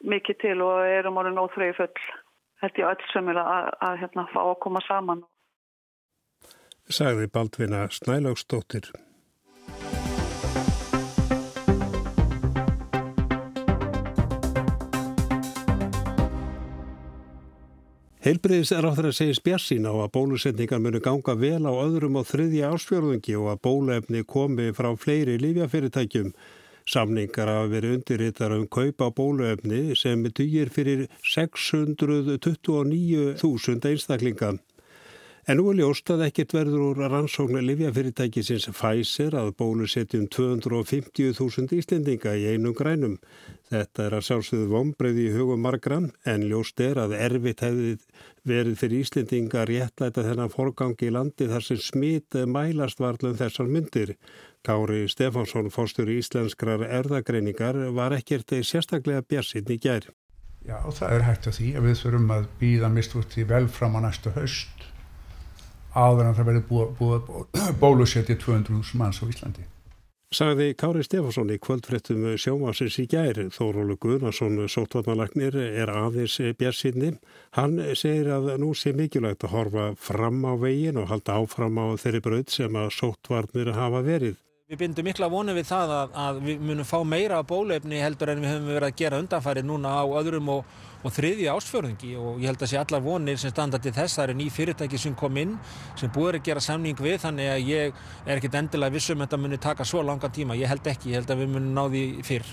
mikið 0.08 0.42
til 0.46 0.58
og 0.63 0.86
erum 0.88 1.20
orðin 1.20 1.42
óþrögi 1.42 1.75
full 1.82 2.08
held 2.62 2.80
ég 2.80 2.88
öll 2.92 3.04
sem 3.13 3.30
er 3.32 3.42
að, 3.42 3.70
að 3.88 4.00
hérna, 4.04 4.25
fá 4.34 4.42
að 4.46 4.58
koma 4.63 4.82
saman. 4.88 5.24
Sagði 6.89 7.30
Baldvina 7.32 7.86
Snælaugstóttir. 7.94 8.89
Heilbriðis 18.20 18.74
er 18.75 18.84
á 18.84 18.92
þeirra 18.92 19.10
að 19.13 19.16
segja 19.16 19.36
spjassín 19.38 19.86
á 19.88 19.96
að 19.96 20.10
bólusetningar 20.18 20.82
munu 20.84 21.00
ganga 21.00 21.38
vel 21.39 21.63
á 21.63 21.72
öðrum 21.72 22.18
og 22.20 22.28
þriðja 22.28 22.74
ásfjörðungi 22.75 23.38
og 23.39 23.48
að 23.54 23.62
bólefni 23.63 24.25
komi 24.28 24.74
frá 24.75 24.89
fleiri 25.00 25.38
lífjafyrirtækjum. 25.39 26.34
Samningar 26.89 27.46
hafa 27.51 27.67
verið 27.69 27.91
undirritar 28.00 28.50
um 28.55 28.63
kaupa 28.65 29.12
bóluefni 29.13 29.93
sem 30.00 30.24
dýr 30.39 30.72
fyrir 30.74 31.03
629.000 31.22 33.86
einstaklinga. 33.91 34.50
En 35.50 35.58
nú 35.58 35.72
er 35.72 35.79
ljóst 35.79 36.06
að 36.13 36.27
ekkert 36.27 36.51
verður 36.53 36.82
úr 36.91 37.00
rannsóknu 37.10 37.63
livjafyrirtækisins 37.65 38.68
Pfizer 38.70 39.34
að 39.34 39.48
bólusetjum 39.58 40.27
250.000 40.29 41.74
íslendinga 41.74 42.36
í 42.38 42.44
einum 42.51 42.75
grænum. 42.77 43.15
Þetta 43.74 44.03
er 44.03 44.15
að 44.20 44.27
sjálfsögðu 44.27 44.68
vombreyði 44.70 45.24
í 45.25 45.32
hugum 45.34 45.63
margra 45.65 45.98
en 46.29 46.46
ljóst 46.51 46.84
er 46.86 47.01
að 47.01 47.15
erfitt 47.18 47.63
hefði 47.65 47.96
verið 48.51 48.75
fyrir 48.84 49.01
íslendinga 49.08 49.63
réttlæta 49.72 50.27
þennan 50.27 50.53
forgangi 50.53 51.10
í 51.10 51.15
landi 51.18 51.50
þar 51.50 51.65
sem 51.65 51.82
smit 51.82 52.38
mælast 52.46 53.01
varlum 53.01 53.34
þessar 53.41 53.74
myndir. 53.74 54.13
Kári 54.62 55.08
Stefánsson, 55.10 55.74
fórstur 55.74 56.13
í 56.13 56.20
íslenskrar 56.22 56.86
erðagreiningar, 56.86 57.88
var 57.98 58.13
ekkert 58.20 58.53
sérstaklega 58.62 59.25
bjarsinn 59.25 59.74
í 59.74 59.82
gær. 59.82 60.12
Já, 60.62 60.77
það 60.94 61.18
er 61.18 61.27
hægt 61.32 61.50
að 61.50 61.58
því 61.58 61.74
að 61.74 61.89
við 61.89 62.00
þurfum 62.03 62.32
að 62.38 62.48
býða 62.62 62.94
mist 62.94 63.18
út 63.18 63.41
í 63.41 63.50
vel 63.50 63.65
fram 63.65 63.98
á 63.98 64.06
næstu 64.06 64.38
haust 64.38 64.89
áður 66.00 66.29
en 66.29 66.38
það 66.38 66.50
verður 66.51 66.70
búið, 66.70 66.96
búið 67.00 67.75
bólusetja 67.84 68.39
200.000 68.39 69.01
manns 69.01 69.22
á 69.22 69.25
Íslandi. 69.27 69.68
Sagði 70.29 70.75
Kári 70.77 71.01
Stefánsson 71.01 71.50
í 71.50 71.56
kvöldfrettum 71.58 72.27
sjómasins 72.38 73.00
í 73.01 73.08
gæri. 73.10 73.48
Þórólu 73.50 73.96
Guðnarsson, 73.98 74.60
sótvarnalagnir, 74.70 75.56
er 75.58 75.89
aðeins 75.89 76.36
björnsinni. 76.60 77.15
Hann 77.58 77.79
segir 77.98 78.29
að 78.36 78.51
nú 78.62 78.75
sé 78.77 78.94
mikilvægt 78.94 79.48
að 79.48 79.56
horfa 79.56 79.88
fram 79.98 80.44
á 80.46 80.53
vegin 80.62 81.01
og 81.01 81.10
halda 81.10 81.39
áfram 81.41 81.82
á 81.82 81.98
þeirri 81.98 82.22
bröð 82.27 82.53
sem 82.53 82.77
að 82.77 82.94
sótvarnir 83.00 83.74
hafa 83.74 84.03
verið. 84.06 84.38
Við 84.70 84.84
bindum 84.84 85.10
mikla 85.10 85.32
vonu 85.34 85.58
við 85.58 85.65
það 85.65 85.96
að, 85.96 86.12
að 86.27 86.39
við 86.46 86.62
munum 86.62 86.86
fá 86.86 87.00
meira 87.01 87.41
bólefni 87.41 88.03
heldur 88.03 88.29
en 88.29 88.44
við 88.44 88.51
höfum 88.53 88.70
verið 88.70 88.86
að 88.91 89.00
gera 89.01 89.22
undanfæri 89.24 89.63
núna 89.65 89.96
á 89.98 90.06
öðrum 90.06 90.51
og 90.60 90.75
og 91.03 91.15
þriði 91.15 91.50
ásfjörðungi 91.53 92.13
og 92.20 92.41
ég 92.41 92.51
held 92.51 92.63
að 92.63 92.72
sé 92.74 92.77
allar 92.82 93.06
vonir 93.06 93.41
sem 93.41 93.53
standa 93.53 93.77
til 93.82 93.96
þess, 93.96 94.18
það 94.20 94.27
er 94.27 94.39
ný 94.39 94.48
fyrirtæki 94.53 95.01
sem 95.01 95.18
kom 95.20 95.41
inn, 95.41 95.53
sem 96.00 96.10
búið 96.15 96.39
að 96.39 96.48
gera 96.50 96.62
samning 96.63 96.98
við 97.00 97.18
þannig 97.25 97.48
að 97.53 97.68
ég 97.70 97.84
er 98.25 98.36
ekkit 98.38 98.60
endilega 98.62 98.98
vissum 98.98 99.20
að 99.20 99.27
þetta 99.27 99.44
muni 99.44 99.62
taka 99.62 99.84
svo 99.88 100.00
langa 100.03 100.29
tíma, 100.34 100.60
ég 100.60 100.72
held 100.72 100.86
ekki 100.91 101.13
ég 101.13 101.22
held 101.22 101.36
að 101.36 101.46
við 101.46 101.53
munum 101.56 101.77
ná 101.77 101.86
því 101.89 102.03
fyrr 102.27 102.48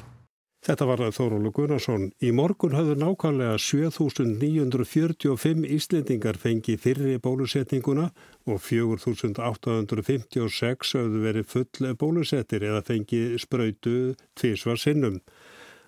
Þetta 0.66 0.86
var 0.88 0.98
Þórólu 1.14 1.52
Gunnarsson. 1.54 2.08
Í 2.18 2.34
morgun 2.34 2.74
hafðu 2.74 2.96
nákvæmlega 2.98 3.54
7.945 3.62 5.62
Íslendingar 5.76 6.34
fengið 6.42 6.80
fyrri 6.82 7.12
bólusetninguna 7.22 8.10
og 8.50 8.58
4.856 8.64 10.90
hafðu 10.98 11.20
verið 11.22 11.46
full 11.52 11.94
bólusettir 12.00 12.66
eða 12.66 12.82
fengið 12.88 13.38
spröytu 13.44 13.94
tvísvar 14.34 14.78
sinnum. 14.82 15.22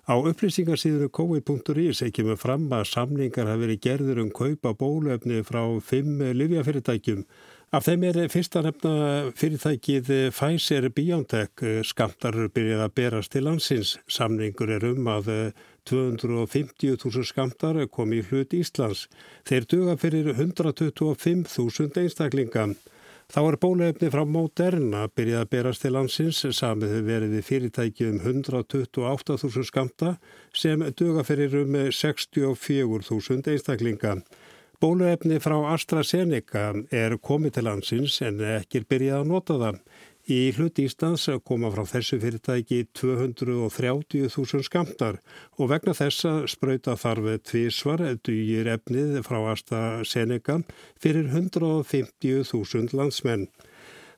Á 0.09 0.17
upplýsingarsýðinu 0.17 1.11
COVID.is 1.13 1.99
ekki 2.01 2.23
með 2.25 2.39
fram 2.41 2.63
að 2.73 2.87
samningar 2.89 3.45
hafi 3.45 3.61
verið 3.61 3.81
gerður 3.83 4.21
um 4.23 4.31
kaupa 4.33 4.71
bólöfni 4.73 5.43
frá 5.45 5.61
fimm 5.85 6.23
livjafyrirtækjum. 6.33 7.19
Af 7.77 7.85
þeim 7.85 8.07
er 8.09 8.17
fyrsta 8.33 8.63
nefna 8.65 8.93
fyrirtækið 9.37 10.09
Pfizer 10.33 10.89
BioNTech 10.89 11.61
skamtar 11.85 12.39
byrjað 12.49 12.81
að 12.87 12.95
berast 12.97 13.35
til 13.35 13.45
landsins. 13.45 13.99
Samningur 14.09 14.73
er 14.73 14.87
um 14.89 15.13
að 15.13 15.29
250.000 15.85 17.29
skamtar 17.29 17.77
komi 17.93 18.23
í 18.23 18.25
hlut 18.31 18.57
Íslands. 18.57 19.05
Þeir 19.45 19.69
duga 19.69 19.99
fyrir 20.01 20.33
125.000 20.33 22.01
einstaklinga. 22.01 22.71
Þá 23.29 23.39
er 23.45 23.55
bólefni 23.61 24.07
frá 24.09 24.23
Moderna 24.25 25.03
byrjað 25.13 25.43
að 25.43 25.49
berast 25.51 25.83
til 25.83 25.91
landsins 25.93 26.39
samið 26.57 26.95
verið 27.05 27.35
í 27.37 27.41
fyrirtæki 27.45 28.07
um 28.09 28.15
128.000 28.23 29.67
skamta 29.67 30.15
sem 30.49 30.81
döga 30.97 31.21
fyrir 31.27 31.59
um 31.59 31.77
64.000 31.93 33.51
einstaklinga. 33.53 34.15
Bólefni 34.81 35.37
frá 35.43 35.59
AstraZeneca 35.75 36.71
er 36.89 37.19
komið 37.21 37.59
til 37.59 37.67
landsins 37.69 38.17
en 38.25 38.41
ekki 38.55 38.81
er 38.81 38.89
byrjað 38.89 39.21
að 39.21 39.29
nota 39.35 39.59
það. 39.61 39.79
Í 40.29 40.51
hlut 40.53 40.77
Íslands 40.77 41.23
koma 41.41 41.71
frá 41.73 41.87
þessu 41.89 42.19
fyrirtæki 42.21 42.83
230.000 42.99 44.61
skamtar 44.67 45.15
og 45.57 45.71
vegna 45.71 45.95
þessa 45.97 46.43
spröyta 46.45 46.93
þarf 47.01 47.39
tvísvar 47.49 48.03
dýjir 48.21 48.69
efnið 48.75 49.23
frá 49.25 49.39
AstraZeneca 49.55 50.59
fyrir 51.01 51.31
150.000 51.33 52.93
landsmenn. 52.99 53.47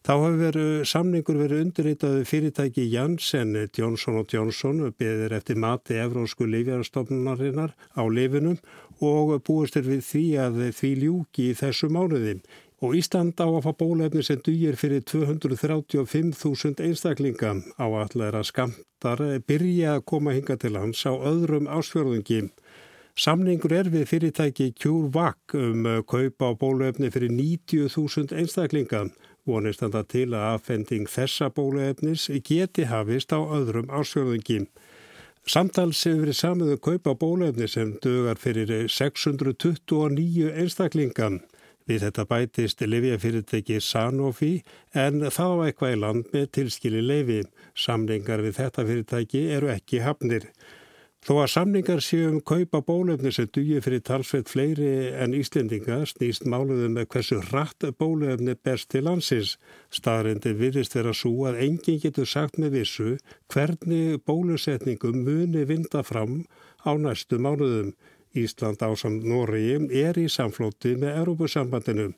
Þá 0.02 0.12
hefur 0.18 0.58
samningur 0.90 1.38
verið 1.40 1.64
undirritaði 1.64 2.26
fyrirtæki 2.28 2.90
Janssen 2.92 3.54
Johnson 3.78 4.18
Johnson 4.34 4.82
beðir 5.00 5.38
eftir 5.38 5.62
mati 5.64 5.96
Evrósku 6.02 6.44
lífjarastofnunarinnar 6.50 7.72
á 7.96 8.04
lifinum 8.12 8.58
og 9.00 9.38
búistir 9.48 9.88
við 9.88 10.04
því 10.10 10.26
að 10.44 10.60
því 10.76 10.92
ljúki 11.06 11.48
í 11.54 11.56
þessu 11.62 11.88
mánuði 11.94 12.42
og 12.82 12.96
Ísland 12.98 13.38
á 13.38 13.46
að 13.46 13.62
fá 13.68 13.72
bólefni 13.78 14.24
sem 14.26 14.40
dýir 14.42 14.78
fyrir 14.80 15.04
235.000 15.06 16.82
einstaklinga 16.82 17.52
á 17.78 17.86
allara 17.86 18.42
skamtar 18.42 19.22
byrja 19.46 19.98
að 20.00 20.06
koma 20.10 20.34
hinga 20.34 20.58
til 20.58 20.74
hans 20.80 21.06
á 21.06 21.14
öðrum 21.14 21.70
ásfjörðungi. 21.70 22.48
Samningur 23.14 23.74
er 23.76 23.92
við 23.94 24.08
fyrirtæki 24.10 24.72
CureVac 24.82 25.54
um 25.60 25.86
kaupa 26.10 26.50
á 26.50 26.52
bólefni 26.58 27.12
fyrir 27.14 27.30
90.000 27.30 28.34
einstaklinga. 28.42 29.12
Vonist 29.46 29.82
þannig 29.84 30.08
til 30.10 30.30
að 30.34 30.48
aðfending 30.56 31.10
þessa 31.10 31.52
bólefnis 31.54 32.30
geti 32.46 32.88
hafist 32.90 33.30
á 33.30 33.40
öðrum 33.42 33.94
ásfjörðungi. 33.94 34.66
Samtals 35.46 36.02
hefur 36.06 36.26
verið 36.26 36.38
samið 36.38 36.74
um 36.76 36.82
kaupa 36.90 37.14
bólefni 37.14 37.70
sem 37.70 37.94
dögar 38.02 38.42
fyrir 38.42 38.88
629 38.90 40.50
einstaklingan. 40.50 41.42
Við 41.90 42.06
þetta 42.06 42.28
bætist 42.30 42.84
lifjafyrirteki 42.86 43.80
Sanofi 43.82 44.52
en 44.94 45.26
þá 45.30 45.48
eitthvað 45.66 45.96
í 45.96 46.02
land 46.04 46.30
með 46.34 46.52
tilskili 46.58 47.02
leifi. 47.02 47.42
Samningar 47.74 48.44
við 48.46 48.60
þetta 48.60 48.86
fyrirtæki 48.86 49.48
eru 49.56 49.72
ekki 49.74 50.04
hafnir. 50.06 50.50
Þó 51.22 51.36
að 51.44 51.52
samningar 51.54 52.00
séum 52.02 52.40
kaupa 52.42 52.80
bólefni 52.82 53.30
sem 53.30 53.46
dugir 53.54 53.84
fyrir 53.86 54.02
talsveit 54.02 54.50
fleiri 54.50 55.12
en 55.22 55.36
Íslendinga 55.38 56.00
snýst 56.10 56.48
máluðum 56.50 56.96
með 56.98 57.12
hversu 57.14 57.38
hratt 57.52 57.86
bólefni 58.00 58.56
berst 58.58 58.90
til 58.90 59.04
landsins. 59.06 59.52
Staðrindi 59.94 60.56
virðist 60.58 60.98
vera 60.98 61.14
svo 61.14 61.46
að 61.52 61.60
enginn 61.68 62.02
getur 62.02 62.26
sagt 62.26 62.58
með 62.58 62.80
vissu 62.80 63.12
hvernig 63.54 64.18
bólusetningum 64.26 65.22
muni 65.28 65.68
vinda 65.70 66.02
fram 66.02 66.40
á 66.82 66.98
næstu 66.98 67.38
mánuðum. 67.38 67.94
Ísland 68.38 68.84
ásam 68.86 69.18
Nóriði 69.28 70.04
er 70.04 70.20
í 70.20 70.28
samflóti 70.32 70.94
með 71.00 71.18
Európusambandinu. 71.22 72.12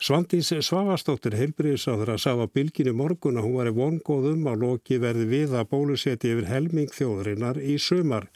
Svandís 0.00 0.48
Svavastóttir 0.64 1.34
heilbriðisáður 1.36 2.14
að 2.14 2.22
sá 2.22 2.30
að 2.32 2.54
bylginu 2.56 2.94
morgun 2.96 3.36
að 3.36 3.44
hún 3.46 3.58
var 3.58 3.68
í 3.68 3.74
vongóðum 3.76 4.46
að 4.48 4.62
loki 4.64 4.96
verði 5.02 5.26
við 5.28 5.52
að 5.60 5.68
bóluseti 5.74 6.30
yfir 6.32 6.48
helming 6.48 6.94
þjóðurinnar 6.96 7.60
í 7.60 7.76
sumar. 7.78 8.30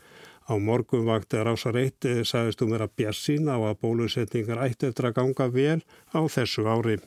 Á 0.44 0.54
morgun 0.60 1.06
vakti 1.08 1.40
Rásar 1.40 1.78
1 1.80 2.04
eh, 2.10 2.20
sagðist 2.20 2.60
um 2.60 2.74
vera 2.76 2.86
bjassin 2.86 3.48
á 3.48 3.56
að 3.56 3.80
bólusetningar 3.80 4.60
ætti 4.66 4.90
eftir 4.90 5.08
að 5.08 5.16
ganga 5.22 5.48
vel 5.48 5.80
á 6.12 6.20
þessu 6.28 6.66
ári. 6.68 6.98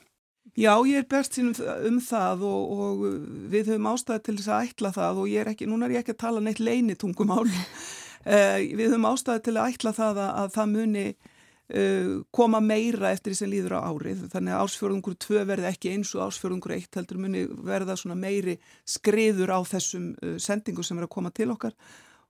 Já, 0.58 0.74
ég 0.90 1.06
er 1.06 1.30
sín 1.30 1.54
um, 1.54 2.02
það 2.02 2.48
og, 2.50 2.74
og 2.74 3.06
við 3.54 3.76
höfum 3.76 3.92
ástæði 3.94 4.26
til 4.26 4.38
þess 4.40 4.50
að 4.50 4.72
ætla 4.72 4.94
það 4.96 5.22
og 5.22 5.30
ég 5.30 5.44
er 5.44 5.54
ekki, 5.54 5.70
núna 5.70 5.86
er 5.86 6.00
ég 6.00 6.02
ekki 6.02 6.18
að 6.18 6.24
tala 6.26 6.42
neitt 6.42 6.64
leinitungum 6.66 7.36
áli. 7.38 7.54
Uh, 7.54 8.07
við 8.28 8.86
höfum 8.90 9.08
ástæði 9.08 9.44
til 9.46 9.56
að 9.56 9.74
ætla 9.74 9.94
það 9.96 10.22
að, 10.24 10.32
að 10.42 10.50
það 10.56 10.72
muni 10.74 11.06
uh, 11.08 12.10
koma 12.36 12.62
meira 12.64 13.12
eftir 13.14 13.34
því 13.34 13.38
sem 13.40 13.52
líður 13.52 13.78
á 13.80 13.88
árið. 13.88 14.26
Þannig 14.34 14.56
að 14.56 14.66
ásfjörðungur 14.66 15.18
2 15.28 15.46
verði 15.52 15.70
ekki 15.72 15.94
eins 15.94 16.12
og 16.18 16.26
ásfjörðungur 16.28 16.76
1 16.78 17.00
heldur 17.00 17.22
muni 17.24 17.46
verða 17.70 17.98
svona 18.00 18.20
meiri 18.20 18.58
skriður 18.88 19.56
á 19.56 19.60
þessum 19.68 20.12
uh, 20.22 20.36
sendingu 20.42 20.86
sem 20.86 21.00
er 21.00 21.08
að 21.08 21.16
koma 21.16 21.34
til 21.36 21.50
okkar 21.56 21.76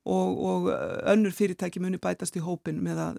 og, 0.07 0.37
og 0.51 0.69
önnur 1.11 1.33
fyrirtæki 1.35 1.81
muni 1.83 1.99
bætast 1.99 2.37
í 2.39 2.43
hópin 2.43 2.79
með 2.83 3.03
að, 3.09 3.17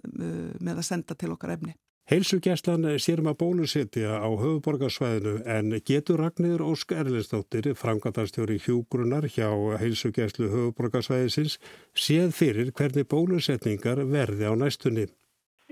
með 0.57 0.79
að 0.79 0.87
senda 0.87 1.17
til 1.19 1.35
okkar 1.35 1.53
efni. 1.59 1.75
Heilsugjæslan 2.09 2.87
sérum 2.97 3.27
að 3.29 3.35
bólusetja 3.37 4.15
á 4.17 4.25
höfuborgarsvæðinu 4.33 5.43
en 5.45 5.75
getur 5.85 6.17
Ragnir 6.17 6.63
Ósk 6.65 6.95
Erlinsdóttir, 6.97 7.67
frangatarstjóri 7.77 8.55
hjúgrunnar 8.63 9.27
hjá 9.29 9.45
heilsugjæslu 9.77 10.47
höfuborgarsvæðisins, 10.49 11.59
séð 11.93 12.33
fyrir 12.33 12.71
hvernig 12.73 13.05
bólusetningar 13.11 14.01
verði 14.09 14.49
á 14.49 14.53
næstunni. 14.57 15.05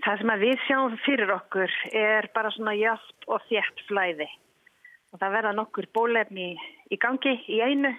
Það 0.05 0.21
sem 0.21 0.33
við 0.43 0.61
sjáum 0.67 0.99
fyrir 1.07 1.33
okkur 1.39 1.73
er 2.03 2.29
bara 2.37 2.53
svona 2.53 2.75
játt 2.77 3.25
og 3.25 3.41
þjætt 3.49 3.81
flæði 3.89 4.29
og 5.09 5.17
það 5.17 5.35
verða 5.39 5.55
nokkur 5.57 5.89
bólefni 5.89 6.51
í 6.93 7.01
gangi 7.01 7.33
í 7.49 7.63
einu, 7.65 7.95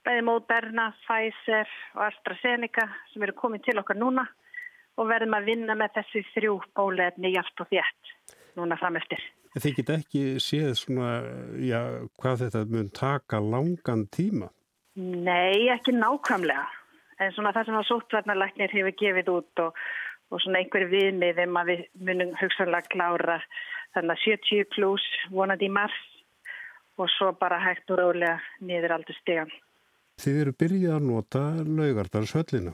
bæði 0.00 0.24
Moderna, 0.24 0.94
Pfizer 1.04 1.68
og 1.92 2.06
AstraZeneca 2.08 2.88
sem 3.12 3.28
eru 3.28 3.36
komið 3.36 3.68
til 3.68 3.78
okkar 3.84 4.00
núna 4.00 4.24
og 4.96 5.08
verðum 5.10 5.36
að 5.36 5.48
vinna 5.50 5.76
með 5.78 5.98
þessi 5.98 6.24
þrjú 6.34 6.58
bólefni 6.76 7.32
hjálp 7.34 7.64
og 7.64 7.70
þétt 7.72 8.14
núna 8.56 8.78
framöftir. 8.80 9.22
Þið 9.56 9.76
get 9.78 9.92
ekki 9.94 10.22
séð 10.42 10.74
svona, 10.76 11.12
já, 11.64 11.80
hvað 12.20 12.42
þetta 12.44 12.64
mun 12.72 12.90
taka 12.92 13.40
langan 13.40 14.04
tíma? 14.12 14.50
Nei, 14.96 15.68
ekki 15.72 15.94
nákvæmlega. 15.96 16.66
En 17.20 17.32
svona 17.32 17.54
það 17.56 17.68
sem 17.68 17.78
að 17.78 17.88
sótvarnarlæknir 17.88 18.74
hefur 18.76 18.96
gefið 19.00 19.30
út 19.32 19.62
og, 19.64 19.78
og 20.28 20.42
svona 20.44 20.60
einhverju 20.60 20.90
viðmið 20.92 21.40
þegar 21.40 21.70
við 21.70 21.82
munum 22.08 22.34
hugsanlega 22.36 22.92
klára 22.92 23.38
þannig 23.96 24.12
að 24.12 24.24
70 24.26 24.68
pluss 24.74 25.06
vonandi 25.32 25.70
í 25.70 25.72
mars 25.72 25.96
og 27.00 27.08
svo 27.12 27.32
bara 27.40 27.60
hægt 27.60 27.92
og 27.92 28.00
rálega 28.00 28.36
niður 28.60 28.98
aldur 28.98 29.16
stegan. 29.22 29.52
Þið 30.20 30.40
eru 30.42 30.56
byrjað 30.60 30.96
að 30.96 31.08
nota 31.10 31.42
laugardarsvöllina. 31.64 32.72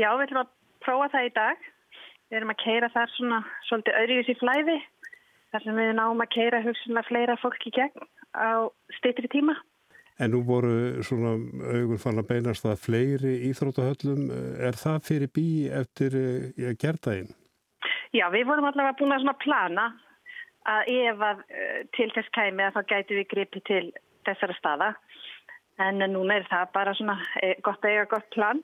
Já, 0.00 0.08
við 0.16 0.26
ætlum 0.26 0.42
að 0.42 0.52
prófa 0.84 1.10
það 1.12 1.28
í 1.28 1.34
dag. 1.38 1.68
Við 2.30 2.40
erum 2.40 2.54
að 2.54 2.62
keira 2.64 2.90
þar 2.94 3.12
svona 3.14 3.42
svolítið 3.68 4.00
öðruvis 4.00 4.32
í 4.32 4.38
flæði 4.40 4.78
þar 5.54 5.64
sem 5.66 5.78
við 5.78 5.92
náum 5.98 6.24
að 6.24 6.32
keira 6.34 6.64
hugsunlega 6.64 7.08
fleira 7.08 7.38
fólk 7.42 7.68
í 7.68 7.72
gegn 7.74 8.08
á 8.34 8.66
steytri 8.98 9.30
tíma. 9.30 9.54
En 10.22 10.30
nú 10.30 10.44
voru 10.46 11.02
svona 11.02 11.34
augur 11.74 11.98
fann 11.98 12.20
að 12.22 12.28
beinast 12.30 12.66
að 12.70 12.82
fleiri 12.84 13.34
íþrótahöllum. 13.50 14.28
Er 14.62 14.78
það 14.78 15.00
fyrir 15.08 15.30
bí 15.34 15.46
eftir 15.74 16.14
ja, 16.58 16.74
gerðdægin? 16.78 17.32
Já, 18.14 18.28
við 18.30 18.46
vorum 18.46 18.68
allavega 18.68 18.94
búin 19.00 19.14
að 19.16 19.40
plana 19.42 19.88
að 20.70 20.90
ef 20.94 21.24
að 21.28 21.40
uh, 21.44 21.80
til 21.96 22.10
þess 22.14 22.30
kæmi 22.36 22.64
að 22.64 22.76
þá 22.76 22.92
gætu 22.92 23.18
við 23.18 23.26
gripið 23.32 23.64
til 23.68 23.84
þessara 24.24 24.58
staða. 24.58 24.90
En 25.82 25.98
núna 25.98 26.38
er 26.38 26.46
það 26.46 26.70
bara 26.76 26.94
svona 26.94 27.16
e, 27.42 27.56
gott 27.66 27.82
að 27.82 27.96
eiga 27.96 28.06
gott 28.14 28.28
plan. 28.30 28.62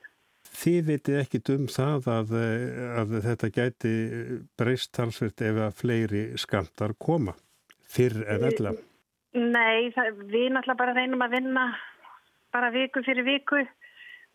Þið 0.61 0.81
vitið 0.87 1.19
ekkit 1.21 1.49
um 1.53 1.67
það 1.71 2.07
að, 2.11 2.33
að 3.01 3.13
þetta 3.25 3.49
gæti 3.55 3.93
breyst 4.59 4.91
talsvirt 4.97 5.41
ef 5.41 5.59
að 5.67 5.77
fleiri 5.79 6.23
skamtar 6.41 6.93
koma 6.99 7.35
fyrr 7.91 8.25
en 8.29 8.47
ella? 8.49 8.73
Nei, 9.31 9.91
það, 9.95 10.25
við 10.27 10.49
náttúrulega 10.51 10.79
bara 10.81 10.97
reynum 10.97 11.23
að 11.23 11.37
vinna 11.37 11.69
bara 12.51 12.71
viku 12.73 13.03
fyrir 13.05 13.25
viku 13.27 13.61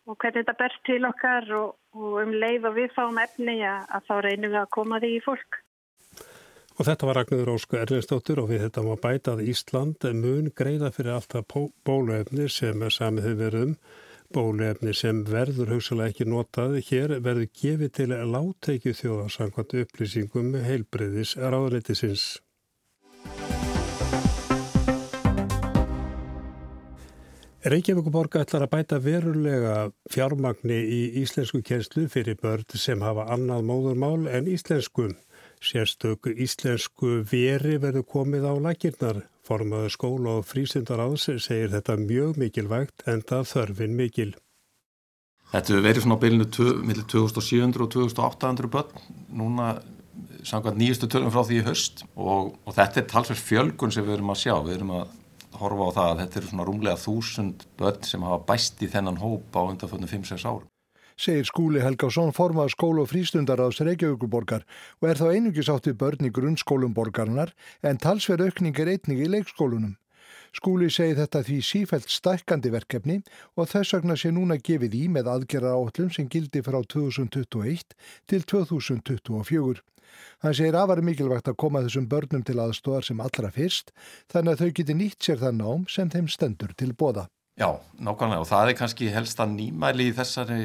og 0.07 0.15
hvernig 0.15 0.41
þetta 0.41 0.57
berst 0.57 0.83
til 0.87 1.03
okkar 1.05 1.47
og, 1.53 1.75
og 1.97 2.19
um 2.23 2.33
leið 2.33 2.67
og 2.69 2.77
við 2.79 2.93
fáum 2.95 3.19
efni 3.21 3.59
að, 3.61 3.85
að 3.93 4.09
þá 4.09 4.13
reynum 4.25 4.53
við 4.53 4.61
að 4.63 4.73
koma 4.77 4.99
því 5.03 5.13
í 5.17 5.23
fólk. 5.25 5.61
Og 6.77 6.85
þetta 6.85 7.07
var 7.09 7.17
Ragnður 7.17 7.53
Ósku 7.55 7.77
Erlinsdóttir 7.79 8.39
og 8.41 8.51
við 8.51 8.67
þetta 8.67 8.83
má 8.85 8.93
bæta 9.01 9.33
að 9.33 9.47
Ísland 9.49 10.03
mun 10.13 10.51
greiða 10.57 10.91
fyrir 10.93 11.15
alltaf 11.15 11.55
bóluefni 11.85 12.45
sem 12.53 12.83
samið 12.93 13.31
hefur 13.31 13.39
verið 13.41 13.65
um. 13.65 13.73
Bóluefni 14.35 14.91
sem 14.91 15.21
verður 15.23 15.69
hugsalega 15.77 16.11
ekki 16.11 16.25
notað 16.27 16.73
hér 16.89 17.13
verður 17.23 17.47
gefið 17.61 17.91
til 17.99 18.07
að 18.11 18.33
látteiki 18.33 18.91
þjóðarsangvand 18.99 19.75
upplýsingum 19.83 20.57
heilbreyðis 20.65 21.37
ráðrættisins. 21.39 22.25
Reykjavíkuborga 27.67 28.43
ætlar 28.43 28.63
að 28.67 28.73
bæta 28.75 28.99
verulega 29.03 29.77
fjármagni 30.11 30.75
í 30.75 30.99
íslensku 31.23 31.63
kjenslu 31.67 32.05
fyrir 32.11 32.37
börn 32.39 32.67
sem 32.79 33.01
hafa 33.03 33.25
annað 33.33 33.65
móðurmál 33.71 34.27
en 34.31 34.51
íslensku. 34.51 35.09
Sérstöku 35.63 36.35
íslensku 36.35 37.23
veri 37.31 37.79
verður 37.81 38.05
komið 38.11 38.47
á 38.47 38.53
lakirnar. 38.67 39.23
Formaður 39.47 39.93
skóla 39.93 40.33
og 40.41 40.47
frísundaráðs 40.49 41.29
segir 41.39 41.71
þetta 41.71 41.95
mjög 42.01 42.39
mikilvægt 42.41 43.05
en 43.07 43.23
það 43.27 43.45
þörfin 43.53 43.95
mikil. 43.95 44.31
Þetta 45.53 45.71
hefur 45.71 45.85
verið 45.85 46.03
svona 46.03 46.17
á 46.19 46.23
bylinu 46.23 46.47
2700 46.51 47.85
og 47.85 47.93
2800 47.93 48.71
börn 48.73 49.05
núna 49.39 49.69
samkvæmt 50.47 50.81
nýjustu 50.81 51.07
tölum 51.07 51.31
frá 51.31 51.45
því 51.47 51.61
í 51.61 51.67
höst 51.67 52.03
og, 52.15 52.57
og 52.67 52.75
þetta 52.75 53.01
er 53.01 53.09
talsverð 53.13 53.45
fjölgun 53.45 53.93
sem 53.95 54.03
við 54.03 54.17
erum 54.17 54.33
að 54.33 54.41
sjá. 54.43 54.55
Við 54.65 54.79
erum 54.79 54.95
að 54.99 55.13
horfa 55.61 55.87
á 55.87 55.95
það 55.95 56.09
að 56.11 56.23
þetta 56.23 56.41
eru 56.41 56.51
svona 56.51 56.67
rúmlega 56.67 57.03
þúsund 57.05 57.67
börn 57.79 58.09
sem 58.09 58.25
hafa 58.27 58.43
bæst 58.51 58.83
í 58.83 58.91
þennan 58.91 59.21
hóp 59.23 59.55
á 59.55 59.61
undanföldinu 59.63 60.11
5-6 60.11 60.43
árum 60.43 60.67
segir 61.17 61.47
skúli 61.49 61.81
Helgásson 61.81 62.33
formað 62.37 62.73
skóla 62.75 63.03
og 63.03 63.11
frístundaráðs 63.11 63.81
Reykjavíkuborgar 63.83 64.65
og 65.01 65.07
er 65.09 65.19
þá 65.19 65.27
einungis 65.33 65.71
átt 65.73 65.89
við 65.89 65.97
börn 66.03 66.29
í 66.29 66.33
grunnskólum 66.33 66.93
borgarnar 66.97 67.53
en 67.81 67.97
talsverð 68.01 68.51
aukning 68.51 68.77
er 68.77 68.93
einning 68.93 69.23
í 69.25 69.31
leikskólunum. 69.33 69.97
Skúli 70.55 70.87
segir 70.93 71.17
þetta 71.19 71.43
því 71.45 71.57
sífælt 71.65 72.13
stækkandi 72.13 72.71
verkefni 72.73 73.17
og 73.57 73.69
þess 73.73 73.97
vegna 73.97 74.15
sé 74.17 74.31
núna 74.33 74.57
gefið 74.69 74.95
í 74.97 75.03
með 75.11 75.29
aðgerra 75.33 75.75
átlum 75.75 76.09
sem 76.13 76.29
gildi 76.31 76.63
frá 76.65 76.79
2021 76.81 77.93
til 78.29 78.45
2024. 78.53 79.83
Hann 80.43 80.57
segir 80.57 80.77
afar 80.79 81.03
mikilvægt 81.05 81.49
að 81.51 81.59
koma 81.61 81.83
þessum 81.85 82.07
börnum 82.09 82.45
til 82.45 82.59
aðstóðar 82.63 83.05
sem 83.09 83.21
allra 83.21 83.51
fyrst 83.53 83.93
þannig 84.33 84.53
að 84.53 84.61
þau 84.63 84.77
geti 84.79 84.97
nýtt 85.01 85.27
sér 85.27 85.41
það 85.43 85.59
nám 85.61 85.89
sem 85.91 86.13
þeim 86.13 86.29
stendur 86.31 86.73
til 86.77 86.93
bóða. 86.93 87.27
Já, 87.57 87.71
nákvæmlega 87.97 88.43
og 88.43 88.49
það 88.51 88.69
er 88.69 88.77
kannski 88.77 89.09
helst 89.09 89.39
að 89.41 89.55
nýmæli 89.55 90.11
í 90.11 90.13
þessari, 90.13 90.57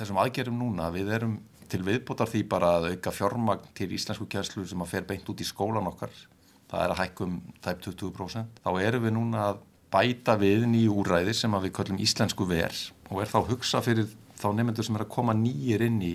þessum 0.00 0.16
aðgerum 0.18 0.56
núna. 0.58 0.88
Við 0.90 1.12
erum 1.14 1.36
til 1.70 1.84
viðbútar 1.86 2.26
því 2.28 2.40
bara 2.50 2.72
að 2.80 2.88
auka 2.92 3.12
fjármagn 3.14 3.68
til 3.78 3.92
íslensku 3.94 4.26
kjærslu 4.30 4.64
sem 4.66 4.82
að 4.82 4.90
fer 4.90 5.06
beint 5.06 5.30
út 5.30 5.38
í 5.38 5.46
skólan 5.46 5.86
okkar. 5.92 6.10
Það 6.72 6.82
er 6.82 6.94
að 6.94 7.00
hækkum 7.02 7.36
tæp 7.62 7.84
20%. 7.86 8.58
Þá 8.64 8.70
erum 8.82 9.06
við 9.06 9.14
núna 9.14 9.44
að 9.52 9.62
bæta 9.92 10.34
við 10.40 10.66
nýju 10.72 10.98
úræði 11.04 11.36
sem 11.36 11.54
að 11.54 11.68
við 11.68 11.74
kallum 11.78 12.02
íslensku 12.02 12.48
ver 12.48 12.74
og 13.12 13.22
er 13.22 13.30
þá 13.30 13.38
hugsa 13.52 13.82
fyrir 13.84 14.10
þá 14.40 14.48
nefnendur 14.56 14.86
sem 14.88 14.98
er 14.98 15.04
að 15.04 15.12
koma 15.14 15.34
nýjir 15.36 15.84
inn 15.86 16.00
í 16.02 16.12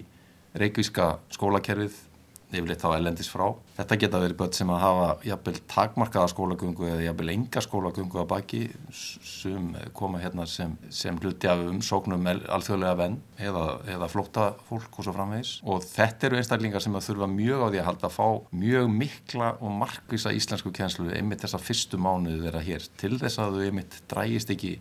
reykvíska 0.57 1.11
skólakerfið 1.35 1.99
yfirleitt 2.47 2.79
þá 2.79 2.93
ellendis 2.95 3.29
frá. 3.31 3.45
Þetta 3.75 3.97
geta 3.99 4.21
verið 4.21 4.37
börn 4.39 4.53
sem 4.55 4.69
að 4.71 4.79
hafa 4.83 5.07
jafnvel 5.27 5.59
takmarkaða 5.69 6.31
skólagöngu 6.31 6.87
eða 6.87 7.03
jafnvel 7.03 7.31
enga 7.33 7.63
skólagöngu 7.63 8.21
að 8.21 8.29
baki. 8.31 8.61
Sem 8.95 9.69
koma 9.97 10.21
hérna 10.23 10.47
sem, 10.49 10.77
sem 10.93 11.19
hluti 11.19 11.49
af 11.51 11.65
umsóknum 11.67 12.27
alþjóðlega 12.31 12.97
venn 13.01 13.19
eða, 13.49 13.65
eða 13.97 14.09
flóta 14.11 14.49
fólk 14.69 14.99
og 14.99 15.07
svo 15.07 15.15
framvegis. 15.15 15.57
Og 15.67 15.83
þetta 15.85 16.29
eru 16.29 16.39
einstaklingar 16.39 16.83
sem 16.83 16.95
að 16.97 17.09
þurfa 17.09 17.31
mjög 17.35 17.63
á 17.63 17.67
því 17.67 17.81
að 17.81 17.89
halda 17.91 18.09
að 18.09 18.17
fá 18.17 18.27
mjög 18.63 18.91
mikla 18.95 19.53
og 19.59 19.79
markvisa 19.83 20.35
íslensku 20.35 20.71
kjænslu 20.75 21.11
einmitt 21.11 21.43
þessa 21.43 21.61
fyrstu 21.61 21.99
mánuði 21.99 22.45
þeirra 22.45 22.63
hér. 22.63 22.91
Til 23.01 23.17
þess 23.19 23.43
að 23.43 23.57
þau 23.57 23.65
einmitt 23.67 23.99
drægist 24.07 24.55
ekki 24.55 24.77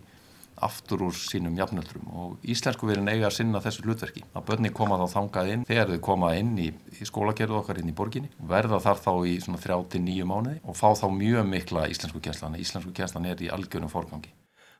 aftur 0.64 1.04
úr 1.08 1.16
sínum 1.16 1.56
jafnöldrum 1.58 2.06
og 2.12 2.46
íslensku 2.46 2.88
verið 2.88 3.10
eiga 3.12 3.28
að 3.28 3.36
sinna 3.38 3.62
þessu 3.64 3.84
hlutverki. 3.86 4.24
Að 4.32 4.46
börni 4.50 4.72
koma 4.76 5.00
þá 5.02 5.18
þangað 5.18 5.52
inn 5.52 5.66
þegar 5.68 5.92
þau 5.92 6.00
koma 6.08 6.32
inn 6.38 6.54
í, 6.58 6.70
í 6.72 7.08
skólagerðu 7.08 7.60
okkar 7.60 7.82
inn 7.82 7.92
í 7.92 7.96
borginni 7.96 8.32
verða 8.38 8.80
þar 8.84 9.04
þá 9.04 9.12
í 9.28 9.36
svona 9.44 9.62
39 9.62 10.26
mánuði 10.26 10.58
og 10.64 10.78
fá 10.78 10.88
þá 10.96 11.06
mjög 11.12 11.46
mikla 11.52 11.86
íslensku 11.92 12.24
kjænslan 12.24 12.58
íslensku 12.60 12.96
kjænslan 12.96 13.30
er 13.30 13.44
í 13.44 13.52
algjörnum 13.52 13.92
fórgangi 13.92 14.34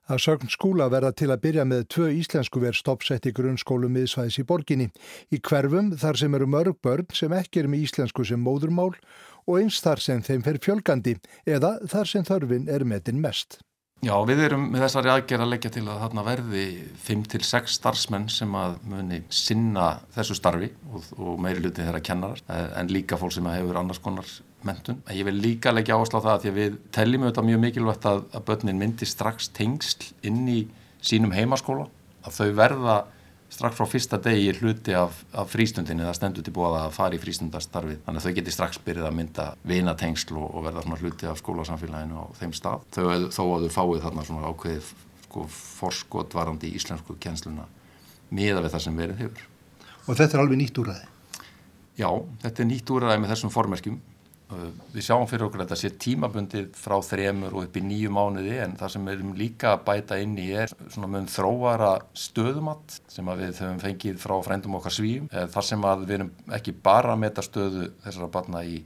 Það 0.07 0.21
sögn 0.23 0.51
skúla 0.53 0.85
verða 0.87 1.09
til 1.19 1.33
að 1.35 1.41
byrja 1.43 1.63
með 1.67 1.81
tvö 1.91 2.05
íslensku 2.15 2.61
verð 2.63 2.79
stoppsett 2.79 3.25
í 3.27 3.33
grunnskólu 3.35 3.89
miðsvæðis 3.91 4.39
í 4.39 4.45
borginni. 4.47 4.87
Í 5.35 5.41
hverfum 5.43 5.89
þar 5.99 6.21
sem 6.21 6.37
eru 6.39 6.47
mörg 6.47 6.79
börn 6.79 7.11
sem 7.11 7.35
ekki 7.35 7.65
er 7.65 7.71
með 7.73 7.89
íslensku 7.89 8.23
sem 8.29 8.39
móðurmál 8.39 8.93
og 9.51 9.59
eins 9.59 9.81
þar 9.83 10.05
sem 10.05 10.23
þeim 10.23 10.47
fer 10.47 10.61
fjölgandi 10.63 11.17
eða 11.43 11.73
þar 11.91 12.13
sem 12.13 12.27
þörfin 12.29 12.71
er 12.71 12.87
metin 12.87 13.19
mest. 13.19 13.59
Já, 14.05 14.13
við 14.29 14.43
erum 14.45 14.67
með 14.71 14.83
þessari 14.85 15.09
aðgerð 15.09 15.43
að 15.47 15.51
leggja 15.55 15.71
til 15.73 15.83
að 15.89 16.03
þarna 16.03 16.25
verði 16.27 16.65
5-6 17.07 17.77
starfsmenn 17.79 18.27
sem 18.31 18.53
að 18.61 18.75
muni 18.93 19.23
sinna 19.33 19.87
þessu 20.13 20.37
starfi 20.37 20.69
og, 20.93 21.07
og 21.17 21.39
meiri 21.41 21.65
luti 21.65 21.81
þeirra 21.81 22.03
kennarar 22.05 22.43
eh, 22.45 22.69
en 22.77 22.93
líka 22.93 23.17
fólk 23.17 23.33
sem 23.33 23.49
hefur 23.49 23.81
annars 23.81 24.03
konar 24.05 24.29
mentun. 24.69 25.01
Ég 25.17 25.25
vil 25.27 25.41
líka 25.41 25.73
leggja 25.73 25.97
áherslu 25.97 26.21
á 26.21 26.25
það 26.27 26.33
að 26.35 26.45
því 26.45 26.53
að 26.53 26.61
við 26.61 26.79
teljum 26.99 27.25
auðvitað 27.25 27.49
mjög 27.49 27.63
mikilvægt 27.65 28.09
að, 28.13 28.23
að 28.37 28.47
börnin 28.51 28.81
myndi 28.83 29.09
strax 29.09 29.49
tengsl 29.57 30.11
inn 30.29 30.45
í 30.45 30.61
sínum 31.01 31.33
heimaskóla 31.33 31.89
að 32.27 32.37
þau 32.37 32.49
verða 32.61 32.99
strax 33.53 33.77
frá 33.79 33.87
fyrsta 33.89 34.19
degi 34.23 34.53
hluti 34.59 34.95
af, 34.97 35.19
af 35.37 35.51
frístundinni 35.53 36.05
það 36.07 36.17
stendur 36.19 36.47
til 36.47 36.55
búið 36.57 36.79
að 36.81 36.95
fara 36.97 37.17
í 37.17 37.21
frístundastarfið. 37.23 38.01
Þannig 38.07 38.23
að 38.23 38.27
þau 38.27 38.37
geti 38.39 38.55
strax 38.55 38.81
byrjað 38.87 39.09
að 39.11 39.19
mynda 39.21 39.47
vinatengsl 39.71 40.39
og, 40.41 40.49
og 40.51 40.67
verða 40.67 40.85
svona 40.85 41.01
hluti 41.03 41.31
af 41.31 41.41
skólasamfélaginu 41.43 42.23
á 42.23 42.25
þeim 42.41 42.55
stað. 42.57 42.87
Þau, 42.97 43.07
þó 43.31 43.43
að 43.47 43.67
þau 43.67 43.77
fáið 43.77 44.07
þarna 44.07 44.27
svona 44.27 44.51
ákveðið 44.51 44.91
sko, 45.27 45.47
forskotvarandi 45.81 46.73
í 46.73 46.81
íslensku 46.81 47.19
kjensluna 47.23 47.69
miða 48.35 48.65
við 48.65 48.75
það 48.75 48.85
sem 48.87 48.99
verið 48.99 49.23
hefur. 49.25 49.47
Og 50.07 50.19
þetta 50.19 50.37
er 50.37 50.43
alveg 50.43 50.61
nýtt 50.61 50.83
úræði? 50.83 51.09
Já, 51.97 52.11
þetta 52.43 52.63
er 52.63 52.71
nýtt 52.71 52.93
úræði 52.93 53.23
með 53.23 53.33
þessum 53.35 53.53
formerkjum 53.55 54.01
Við 54.47 55.03
sjáum 55.03 55.27
fyrir 55.27 55.49
okkur 55.49 55.65
að 55.65 55.65
þetta 55.67 55.79
sé 55.81 55.89
tímabundið 56.03 56.67
frá 56.79 56.95
þremur 57.03 57.55
og 57.57 57.65
upp 57.67 57.79
í 57.79 57.83
nýju 57.83 58.13
mánuði 58.15 58.61
en 58.63 58.77
það 58.79 58.93
sem 58.95 59.09
við 59.09 59.17
erum 59.17 59.33
líka 59.41 59.73
að 59.73 59.83
bæta 59.89 60.19
inn 60.23 60.37
í 60.39 60.45
er 60.55 60.75
svona 60.85 61.11
mun 61.11 61.27
þróara 61.31 61.91
stöðumatt 62.15 63.01
sem 63.11 63.27
við 63.41 63.59
höfum 63.59 63.81
fengið 63.83 64.21
frá 64.23 64.37
frændum 64.47 64.79
okkar 64.79 64.95
svíum. 64.95 65.27
Þar 65.33 65.67
sem 65.67 65.89
að 65.91 66.05
við 66.05 66.15
erum 66.21 66.31
ekki 66.61 66.77
bara 66.87 67.17
að 67.17 67.23
meta 67.25 67.43
stöðu 67.43 67.89
þessara 68.05 68.31
barna 68.39 68.63
í, 68.63 68.79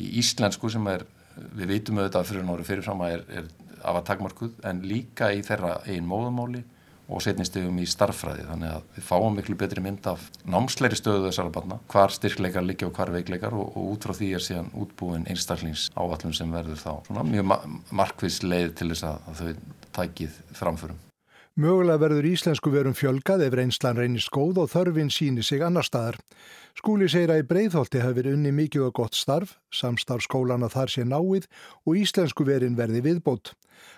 í 0.00 0.08
íslensku 0.22 0.72
sem 0.72 0.88
er, 0.94 1.04
við 1.52 1.74
veitum 1.74 2.00
auðvitað 2.00 2.30
fyrir 2.30 2.48
náru 2.48 2.64
fyrirfram 2.64 3.04
að 3.04 3.18
er, 3.18 3.26
er 3.42 3.52
af 3.84 4.00
að 4.00 4.06
takmarkuð 4.08 4.56
en 4.70 4.80
líka 4.88 5.34
í 5.36 5.44
þeirra 5.44 5.82
einn 5.84 6.08
móðumáli 6.08 6.64
og 7.08 7.22
setnistegum 7.24 7.78
í 7.82 7.86
starffræði 7.88 8.46
þannig 8.48 8.74
að 8.78 8.84
við 8.96 9.06
fáum 9.08 9.36
miklu 9.36 9.56
betri 9.60 9.82
mynd 9.84 10.06
af 10.08 10.24
námsleiri 10.48 10.96
stöðu 10.98 11.26
þessara 11.28 11.52
barna, 11.52 11.78
hvar 11.92 12.14
styrkleikar 12.14 12.64
liggja 12.64 12.88
og 12.88 12.96
hvar 12.96 13.12
veikleikar 13.12 13.56
og, 13.56 13.74
og 13.76 13.94
út 13.94 14.06
frá 14.08 14.16
því 14.16 14.30
er 14.38 14.44
síðan 14.44 14.72
útbúin 14.72 15.28
einstaklings 15.28 15.90
áallum 15.98 16.32
sem 16.36 16.54
verður 16.54 16.80
þá 16.80 16.92
svona 17.08 17.26
mjög 17.28 17.50
ma 17.50 17.60
markvis 17.92 18.40
leið 18.46 18.76
til 18.80 18.92
þess 18.94 19.08
að 19.10 19.42
þau 19.42 19.50
tækið 19.98 20.38
framförum. 20.56 21.03
Mögulega 21.54 22.00
verður 22.02 22.26
íslensku 22.26 22.70
verum 22.74 22.96
fjölgað 22.98 23.44
ef 23.44 23.52
reynslan 23.54 23.94
reynist 23.94 24.30
góð 24.34 24.56
og 24.64 24.72
þörfin 24.72 25.12
síni 25.14 25.44
sig 25.46 25.60
annar 25.62 25.86
staðar. 25.86 26.16
Skúli 26.74 27.06
segir 27.06 27.30
að 27.30 27.44
í 27.44 27.46
breyðholti 27.52 28.00
hafi 28.02 28.16
verið 28.16 28.34
unni 28.34 28.50
mikið 28.56 28.88
og 28.88 28.96
gott 28.96 29.14
starf, 29.14 29.52
samstarf 29.70 30.26
skólana 30.26 30.66
þar 30.72 30.90
sé 30.90 31.04
náið 31.06 31.46
og 31.86 32.00
íslensku 32.00 32.42
verin 32.48 32.74
verði 32.74 33.04
viðbót. 33.06 33.52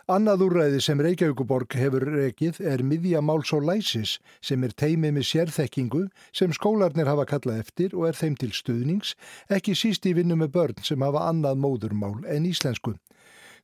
Annað 0.04 0.44
úrræði 0.50 0.82
sem 0.84 1.00
Reykjavíkuborg 1.00 1.78
hefur 1.80 2.04
rekið 2.18 2.60
er 2.60 2.84
miðja 2.84 3.24
máls 3.24 3.54
og 3.56 3.64
læsis 3.64 4.18
sem 4.44 4.60
er 4.60 4.76
teimið 4.76 5.16
með 5.16 5.28
sérþekkingu 5.30 6.04
sem 6.36 6.52
skólarnir 6.52 7.08
hafa 7.08 7.24
kallað 7.32 7.64
eftir 7.64 7.96
og 7.96 8.10
er 8.10 8.20
þeim 8.20 8.36
til 8.36 8.52
stuðnings, 8.52 9.16
ekki 9.48 9.72
síst 9.72 10.04
í 10.04 10.12
vinnu 10.12 10.36
með 10.36 10.52
börn 10.60 10.84
sem 10.84 11.08
hafa 11.08 11.24
annað 11.32 11.64
móðurmál 11.64 12.18
en 12.28 12.52
íslensku. 12.52 12.98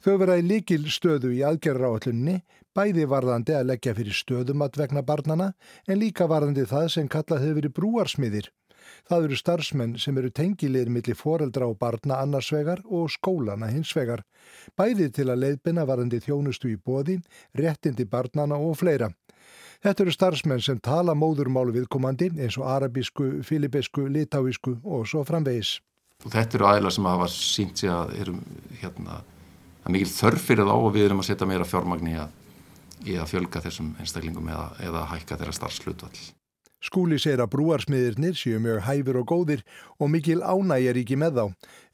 Þau 0.03 0.17
vera 0.19 0.35
í 0.41 0.43
likil 0.43 0.89
stöðu 0.91 1.31
í 1.31 1.45
aðgerra 1.47 1.93
áallunni, 1.93 2.41
bæði 2.75 3.05
varðandi 3.07 3.55
að 3.55 3.69
leggja 3.69 3.93
fyrir 3.95 4.17
stöðum 4.19 4.65
að 4.65 4.81
vegna 4.81 5.03
barnana 5.07 5.53
en 5.87 6.01
líka 6.01 6.27
varðandi 6.27 6.65
það 6.67 6.89
sem 6.97 7.11
kallað 7.13 7.45
hefur 7.45 7.59
verið 7.61 7.75
brúarsmiðir. 7.77 8.49
Það 9.07 9.29
eru 9.29 9.39
starfsmenn 9.39 9.93
sem 10.03 10.17
eru 10.19 10.33
tengilegir 10.35 10.91
millir 10.91 11.15
foreldra 11.15 11.69
og 11.71 11.79
barna 11.79 12.19
annarsvegar 12.19 12.83
og 12.91 13.13
skólana 13.15 13.71
hinsvegar. 13.71 14.25
Bæði 14.75 15.07
til 15.15 15.29
að 15.31 15.45
leiðbina 15.45 15.87
varðandi 15.87 16.19
þjónustu 16.25 16.73
í 16.73 16.81
bóði, 16.83 17.21
réttindi 17.55 18.09
barnana 18.11 18.59
og 18.59 18.81
fleira. 18.83 19.13
Þetta 19.83 20.03
eru 20.03 20.15
starfsmenn 20.15 20.63
sem 20.67 20.83
tala 20.83 21.15
móðurmálu 21.15 21.77
viðkomandi 21.79 22.33
eins 22.43 22.59
og 22.59 22.67
arabísku, 22.71 23.37
filibesku, 23.47 24.09
litáísku 24.11 24.81
og 24.83 25.07
svo 25.11 25.23
framvegis. 25.27 25.77
Þetta 26.27 26.59
eru 26.59 26.69
aðeila 26.71 26.91
sem 26.95 27.07
hafa 27.07 27.31
sínt 27.31 27.79
sig 27.79 27.91
að 27.91 28.17
erum 28.23 28.43
hérna 28.83 29.23
það 29.83 29.89
er 29.91 29.97
mikil 29.97 30.13
þörf 30.13 30.47
fyrir 30.51 30.69
þá 30.71 30.77
og 30.77 30.93
við 30.95 31.09
erum 31.09 31.23
að 31.23 31.29
setja 31.31 31.51
meira 31.51 31.67
fjármagn 31.67 32.13
í 32.13 32.15
að, 32.23 32.37
í 33.07 33.19
að 33.19 33.33
fjölga 33.35 33.65
þessum 33.65 33.97
einstaklingum 33.99 34.53
eða, 34.53 34.69
eða 34.87 35.09
hækka 35.11 35.41
þeirra 35.41 35.59
starfslutvall. 35.59 36.23
Skúli 36.83 37.15
segir 37.23 37.39
að 37.39 37.53
brúarsmiðirnir 37.53 38.35
séu 38.35 38.59
mjög 38.59 38.81
hæfur 38.89 39.21
og 39.21 39.27
góðir 39.31 39.61
og 40.03 40.09
mikil 40.11 40.41
ánægjar 40.43 40.99
ekki 40.99 41.19
með 41.19 41.37
þá. 41.39 41.45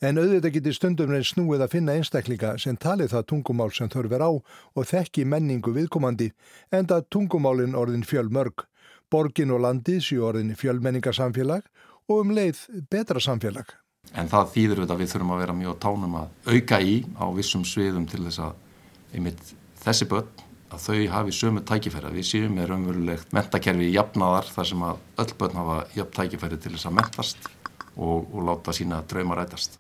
En 0.08 0.20
auðvitað 0.20 0.54
getur 0.54 0.76
stundum 0.76 1.12
reyn 1.12 1.26
snúið 1.28 1.64
að 1.66 1.74
finna 1.74 1.96
einstaklinga 1.98 2.54
sem 2.62 2.78
talið 2.80 3.12
það 3.12 3.26
tungumál 3.32 3.68
sem 3.76 3.90
þörfur 3.92 4.24
á 4.24 4.30
og 4.32 4.88
þekki 4.88 5.26
menningu 5.28 5.74
viðkomandi, 5.76 6.30
en 6.72 6.88
það 6.88 7.04
tungumálin 7.12 7.76
orðin 7.76 8.06
fjölmörg. 8.08 8.64
Borgin 9.12 9.52
og 9.52 9.60
landið 9.66 10.00
séu 10.08 10.24
orðin 10.24 10.56
fjölmenningarsamfélag 10.56 11.68
og 12.08 12.24
um 12.24 12.32
leið 12.32 12.64
betra 12.88 13.20
samfélag. 13.20 13.68
En 14.18 14.28
það 14.30 14.52
þýður 14.54 14.82
við 14.82 14.92
að 14.92 15.00
við 15.02 15.10
þurfum 15.12 15.32
að 15.34 15.40
vera 15.42 15.54
mjög 15.54 15.78
tánum 15.84 16.18
að 16.18 16.52
auka 16.52 16.78
í 16.82 16.94
á 17.20 17.24
vissum 17.36 17.64
sviðum 17.68 18.06
til 18.10 18.24
þess 18.24 18.42
að 18.48 19.14
einmitt 19.14 19.52
þessi 19.84 20.08
börn 20.10 20.44
að 20.68 20.84
þau 20.84 21.02
hafi 21.14 21.34
sömu 21.36 21.64
tækifæri. 21.68 22.12
Við 22.16 22.26
séum 22.28 22.56
með 22.58 22.70
raunverulegt 22.72 23.34
mentakerfi 23.36 23.90
jafnaðar 23.94 24.50
þar 24.52 24.70
sem 24.72 24.86
að 24.88 25.02
öll 25.24 25.34
börn 25.40 25.60
hafa 25.60 25.76
jöfn 25.96 26.16
tækifæri 26.18 26.60
til 26.60 26.74
þess 26.74 26.88
að 26.90 26.96
mentast 26.98 27.50
og, 27.96 28.26
og 28.34 28.40
láta 28.48 28.74
sína 28.76 29.02
drauma 29.08 29.38
rætast. 29.38 29.78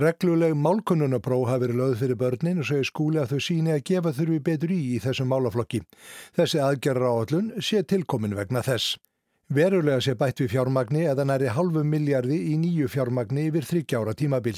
Regluleg 0.00 0.54
málkunnunapróf 0.56 1.50
hafi 1.50 1.66
verið 1.66 1.80
lögð 1.82 1.98
fyrir 2.00 2.20
börnin 2.22 2.62
og 2.62 2.68
segir 2.68 2.88
skúli 2.88 3.20
að 3.20 3.34
þau 3.34 3.44
síni 3.44 3.74
að 3.74 3.82
gefa 3.90 4.14
þurfi 4.16 4.38
betur 4.46 4.72
í 4.72 4.80
í 4.94 5.00
þessum 5.04 5.28
málaflokki. 5.28 5.82
Þessi 6.38 6.62
aðgerra 6.64 7.10
áallun 7.12 7.50
sé 7.60 7.82
tilkomin 7.84 8.38
vegna 8.38 8.64
þess. 8.64 8.96
Verulega 9.52 10.00
sé 10.00 10.14
bætt 10.16 10.40
við 10.40 10.54
fjármagni 10.54 11.02
eða 11.10 11.26
næri 11.28 11.50
halvu 11.52 11.82
miljardi 11.84 12.38
í 12.52 12.56
nýju 12.56 12.86
fjármagni 12.88 13.50
yfir 13.50 13.66
þryggjára 13.68 14.14
tímabil. 14.16 14.56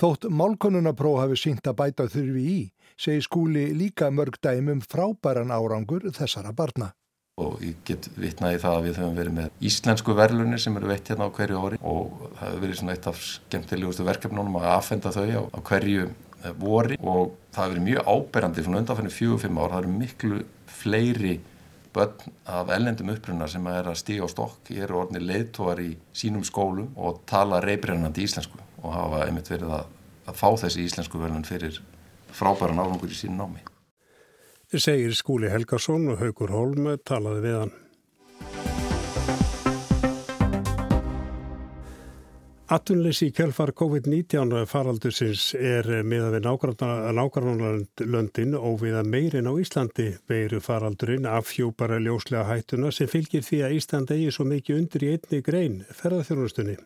Þótt 0.00 0.24
málkonunapróf 0.32 1.20
hafi 1.20 1.36
syngt 1.36 1.68
að 1.68 1.76
bæta 1.82 2.06
þurfi 2.08 2.44
í, 2.48 2.58
segi 2.96 3.24
skúli 3.26 3.66
líka 3.76 4.08
mörg 4.08 4.38
dæmum 4.40 4.80
frábæran 4.80 5.52
árangur 5.52 6.08
þessara 6.08 6.54
barna. 6.56 6.94
Og 7.36 7.60
ég 7.66 7.76
get 7.84 8.08
vitnaði 8.16 8.62
það 8.62 8.78
að 8.78 8.84
við 8.88 8.98
höfum 9.02 9.16
verið 9.18 9.38
með 9.42 9.64
íslensku 9.68 10.16
verðlunir 10.16 10.62
sem 10.62 10.76
eru 10.78 10.92
veitt 10.94 11.10
hérna 11.10 11.28
á 11.28 11.34
hverju 11.34 11.60
ári 11.60 11.80
og 11.82 12.12
það 12.38 12.44
hefur 12.46 12.60
verið 12.64 12.78
svona 12.80 12.94
eitt 12.94 13.08
af 13.10 13.24
skemmtilegustu 13.28 14.06
verkefnunum 14.08 14.60
að 14.60 14.68
aðfenda 14.72 15.12
þau 15.16 15.24
á, 15.26 15.42
á 15.52 15.58
hverju 15.68 16.04
eh, 16.08 16.52
vori 16.62 17.00
og 17.02 17.34
það 17.50 17.64
hefur 17.64 17.74
verið 17.74 17.88
mjög 17.90 18.12
áberandi 18.14 18.64
svona 18.64 18.84
undanfæðinu 18.84 19.18
fjögum-fimm 19.18 19.58
ár, 19.60 19.74
það 19.74 19.82
eru 19.82 19.98
miklu 19.98 20.44
fleiri 20.80 21.40
börn 21.94 22.32
af 22.50 22.70
ellendum 22.74 23.12
upprunnar 23.14 23.50
sem 23.50 23.66
er 23.70 23.90
að 23.90 24.00
stíga 24.00 24.26
á 24.26 24.28
stokk 24.30 24.70
eru 24.74 25.00
orðinir 25.02 25.26
leiðtóar 25.28 25.82
í 25.84 25.90
sínum 26.16 26.44
skólum 26.46 26.90
og 26.96 27.22
tala 27.30 27.60
reybrennandi 27.64 28.26
íslensku 28.26 28.58
og 28.82 28.90
hafa 28.92 29.22
einmitt 29.26 29.50
verið 29.52 29.76
að, 29.78 29.86
að 30.26 30.40
fá 30.40 30.48
þessi 30.64 30.88
íslensku 30.88 31.20
verðun 31.22 31.46
fyrir 31.46 31.80
frábæran 32.34 32.82
árangur 32.82 33.12
í 33.12 33.18
sínu 33.18 33.38
námi. 33.38 33.62
Segir 34.74 35.14
skúli 35.14 35.50
Helgarsson 35.52 36.08
og 36.10 36.18
Haugur 36.18 36.50
Holm 36.50 36.90
talaði 37.06 37.44
við 37.44 37.58
hann. 37.60 37.74
Atvinnleysi 42.72 43.26
í 43.28 43.32
kjölfar 43.36 43.74
COVID-19 43.76 44.62
faraldursins 44.64 45.50
er 45.58 45.84
með 46.00 46.22
að 46.30 46.36
við 46.38 46.46
nákvæmlandin 47.18 48.54
óviða 48.56 49.02
meirinn 49.04 49.50
á 49.52 49.52
Íslandi. 49.60 50.06
Veiru 50.24 50.62
faraldurinn 50.64 51.28
afhjúpara 51.28 51.98
ljóslega 52.00 52.46
hættuna 52.48 52.88
sem 52.88 53.10
fylgir 53.12 53.44
því 53.44 53.58
að 53.66 53.74
Íslandi 53.76 54.16
eigi 54.16 54.32
svo 54.32 54.46
mikið 54.48 54.80
undir 54.80 55.04
í 55.04 55.10
einni 55.12 55.40
grein, 55.44 55.76
ferðarþjónustunni. 55.92 56.78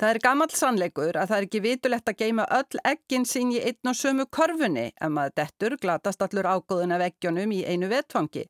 Það 0.00 0.12
er 0.12 0.20
gammal 0.26 0.50
sannleikur 0.52 1.16
að 1.16 1.32
það 1.32 1.38
er 1.38 1.48
ekki 1.48 1.64
vitulegt 1.64 2.12
að 2.12 2.20
geima 2.20 2.48
öll 2.58 2.84
ekkin 2.92 3.24
sín 3.24 3.56
í 3.56 3.64
einn 3.64 3.94
og 3.94 3.96
sömu 3.96 4.28
korfunni 4.28 4.86
en 5.00 5.16
maður 5.16 5.36
dettur 5.40 5.78
glatast 5.80 6.28
allur 6.28 6.44
ágóðun 6.44 6.92
af 6.98 7.06
ekkjónum 7.08 7.56
í 7.56 7.64
einu 7.64 7.88
vetfangi. 7.88 8.44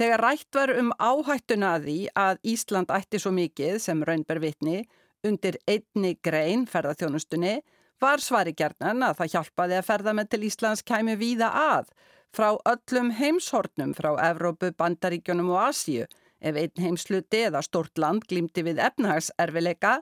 Þegar 0.00 0.24
rætt 0.24 0.56
var 0.56 0.72
um 0.72 0.88
áhættuna 0.96 1.76
að 1.76 1.86
því 1.90 2.00
að 2.16 2.42
Ísland 2.48 2.92
ætti 2.96 3.20
svo 3.20 3.36
mikið 3.36 3.76
sem 3.84 4.04
raunber 4.08 4.40
vitni 4.40 4.86
undir 5.26 5.58
einni 5.70 6.16
grein 6.22 6.66
ferðarþjónustunni 6.70 7.60
var 8.02 8.22
svari 8.22 8.54
gerðnan 8.58 9.04
að 9.06 9.20
það 9.20 9.34
hjálpaði 9.36 9.78
að 9.78 9.88
ferðamenn 9.88 10.30
til 10.30 10.42
Íslands 10.48 10.82
kæmi 10.86 11.14
víða 11.20 11.50
að 11.54 11.92
frá 12.34 12.48
öllum 12.66 13.12
heimshornum 13.18 13.92
frá 13.94 14.14
Evrópu, 14.30 14.72
Bandaríkjónum 14.78 15.52
og 15.52 15.68
Asíu 15.68 16.06
ef 16.42 16.58
einn 16.58 16.84
heimsluti 16.84 17.44
eða 17.46 17.62
stort 17.62 18.00
land 18.02 18.24
glýmdi 18.30 18.64
við 18.66 18.80
efnahagserfileika 18.82 19.98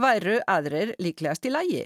væru 0.00 0.38
aðrir 0.48 0.94
líklegast 1.02 1.44
í 1.48 1.52
lægi. 1.52 1.82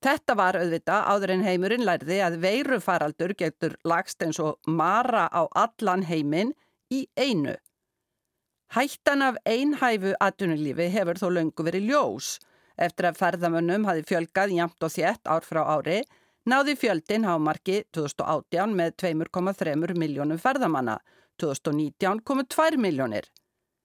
Þetta 0.00 0.36
var 0.38 0.56
auðvita 0.56 1.02
áður 1.12 1.34
en 1.34 1.42
heimurinn 1.44 1.84
lærði 1.84 2.20
að 2.24 2.38
veirufaraldur 2.44 3.34
getur 3.36 3.74
lagst 3.84 4.22
eins 4.24 4.38
og 4.40 4.56
mara 4.64 5.26
á 5.28 5.44
allan 5.64 6.06
heiminn 6.08 6.54
í 6.88 7.04
einu. 7.18 7.56
Hættan 8.70 9.22
af 9.22 9.34
einhæfu 9.50 10.12
atvinnulífi 10.22 10.84
hefur 10.94 11.18
þó 11.18 11.26
löngu 11.34 11.64
verið 11.66 11.88
ljós. 11.90 12.26
Eftir 12.78 13.08
að 13.08 13.16
ferðamönnum 13.18 13.86
hafi 13.88 14.04
fjölgað 14.06 14.52
jæmt 14.54 14.84
og 14.86 14.92
þétt 14.94 15.26
ár 15.26 15.42
frá 15.42 15.64
ári, 15.72 15.96
náði 16.46 16.76
fjöldin 16.78 17.24
hámarki 17.26 17.80
2018 17.90 18.76
með 18.78 18.92
2,3 19.02 19.74
miljónum 19.98 20.38
ferðamanna, 20.38 21.00
2019 21.42 22.20
komu 22.22 22.44
2 22.46 22.78
miljónir. 22.78 23.26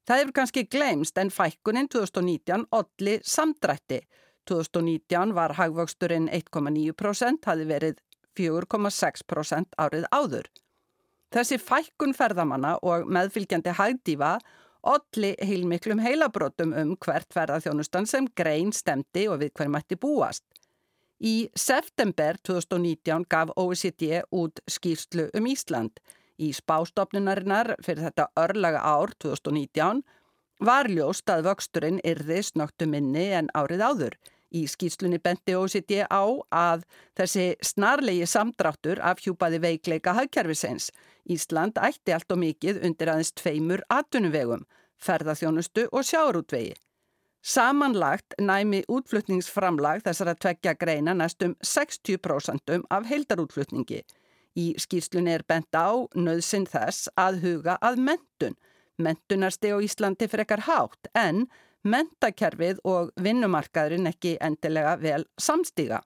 Það 0.06 0.22
hefur 0.22 0.36
kannski 0.38 0.64
glemst 0.70 1.18
en 1.18 1.32
fækkunin 1.34 1.90
2019 1.90 2.68
olli 2.70 3.16
samdrætti. 3.26 4.04
2019 4.46 5.34
var 5.34 5.56
hagvöxturinn 5.58 6.28
1,9%, 6.30 7.42
hafi 7.50 7.66
verið 7.72 7.98
4,6% 8.38 9.74
árið 9.82 10.06
áður. 10.14 10.52
Þessi 11.34 11.58
fækkun 11.58 12.14
ferðamanna 12.14 12.76
og 12.86 13.10
meðfylgjandi 13.10 13.74
hagdífa 13.80 14.36
Olli 14.86 15.34
heilmiklum 15.42 16.00
heilabrótum 16.00 16.74
um 16.78 16.92
hvert 17.02 17.32
ferðarþjónustan 17.34 18.06
sem 18.06 18.28
grein 18.38 18.70
stemdi 18.74 19.26
og 19.28 19.40
við 19.42 19.56
hver 19.58 19.72
mætti 19.74 19.98
búast. 19.98 20.44
Í 21.18 21.48
september 21.58 22.38
2019 22.44 23.26
gaf 23.32 23.54
OECD 23.56 24.22
út 24.36 24.62
skýrslu 24.70 25.30
um 25.34 25.48
Ísland. 25.50 25.98
Í 26.38 26.52
spástofnunarinnar 26.54 27.78
fyrir 27.82 28.10
þetta 28.10 28.28
örlaga 28.38 28.84
ár 28.84 29.16
2019 29.24 30.04
var 30.60 30.92
ljóst 30.92 31.32
að 31.32 31.48
vöxturinn 31.50 32.02
yrði 32.06 32.42
snögtu 32.44 32.86
minni 32.92 33.30
en 33.40 33.50
árið 33.58 33.86
áður. 33.90 34.18
Í 34.56 34.64
skýrslunni 34.72 35.20
benti 35.20 35.56
OECD 35.58 36.06
á 36.08 36.24
að 36.56 36.86
þessi 37.18 37.48
snarlegi 37.66 38.28
samdráttur 38.30 39.02
afhjúpaði 39.04 39.60
veikleika 39.66 40.14
hagkerfisins. 40.16 40.92
Ísland 41.28 41.80
ætti 41.82 42.16
allt 42.16 42.32
og 42.32 42.40
mikið 42.40 42.80
undir 42.88 43.12
aðeins 43.12 43.34
tveimur 43.36 43.84
atunuvegum, 43.92 44.64
ferðarþjónustu 45.02 45.90
og 45.92 46.08
sjáurútvegi. 46.08 46.76
Samanlagt 47.46 48.38
næmi 48.42 48.80
útflutningsframlag 48.90 50.06
þessar 50.06 50.32
að 50.32 50.40
tvekja 50.46 50.72
greina 50.82 51.14
næstum 51.14 51.58
60% 51.62 52.80
af 52.90 53.10
heildarútflutningi. 53.12 54.00
Í 54.56 54.72
skýrslunni 54.80 55.36
er 55.36 55.44
bent 55.44 55.76
á 55.76 56.08
nöðsinn 56.16 56.66
þess 56.72 57.12
að 57.20 57.42
huga 57.44 57.76
að 57.84 58.00
mentun. 58.08 58.58
Mentunarsti 58.98 59.76
á 59.76 59.78
Íslandi 59.84 60.30
frekar 60.32 60.64
hátt 60.66 61.12
en 61.14 61.46
mentakerfið 61.86 62.82
og 62.84 63.14
vinnumarkaðurinn 63.22 64.10
ekki 64.10 64.36
endilega 64.42 64.98
vel 65.02 65.24
samstíga. 65.38 66.02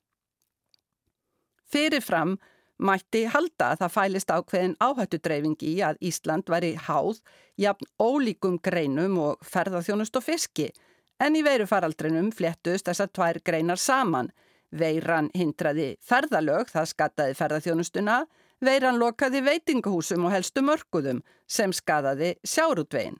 Fyrirfram 1.70 2.38
Mætti 2.80 3.26
halda 3.28 3.74
að 3.74 3.82
það 3.82 3.92
fælist 3.92 4.30
ákveðin 4.32 4.76
áhættudreifing 4.80 5.64
í 5.68 5.74
að 5.84 5.98
Ísland 6.10 6.48
væri 6.48 6.70
háð 6.80 7.18
jafn 7.60 7.90
ólíkum 8.00 8.56
greinum 8.64 9.18
og 9.20 9.42
ferðarþjónust 9.44 10.16
og 10.16 10.24
fiski 10.24 10.70
en 11.20 11.36
í 11.36 11.44
veirufaraldrinum 11.44 12.30
fléttust 12.32 12.88
þessar 12.88 13.12
tvær 13.12 13.42
greinar 13.44 13.82
saman. 13.84 14.32
Veiran 14.72 15.28
hindraði 15.36 15.98
ferðalög, 16.06 16.70
það 16.72 16.92
skattaði 16.94 17.36
ferðarþjónustuna, 17.36 18.20
veiran 18.64 19.00
lokaði 19.02 19.42
veitingahúsum 19.44 20.30
og 20.30 20.36
helstu 20.38 20.64
mörguðum 20.64 21.20
sem 21.52 21.74
skadaði 21.76 22.38
sjárútvegin. 22.48 23.20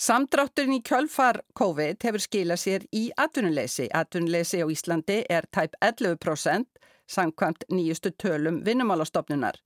Samdrátturinn 0.00 0.78
í 0.78 0.82
kjölfar 0.82 1.42
COVID 1.58 2.00
hefur 2.02 2.22
skilað 2.24 2.60
sér 2.62 2.86
í 2.96 3.02
atvinnuleysi. 3.16 3.90
Atvinnuleysi 3.94 4.62
á 4.64 4.66
Íslandi 4.66 5.18
er 5.30 5.46
tæp 5.52 5.76
11% 5.80 6.66
samkvæmt 7.06 7.68
nýjustu 7.70 8.10
tölum 8.18 8.62
vinnumálastofnunar. 8.66 9.60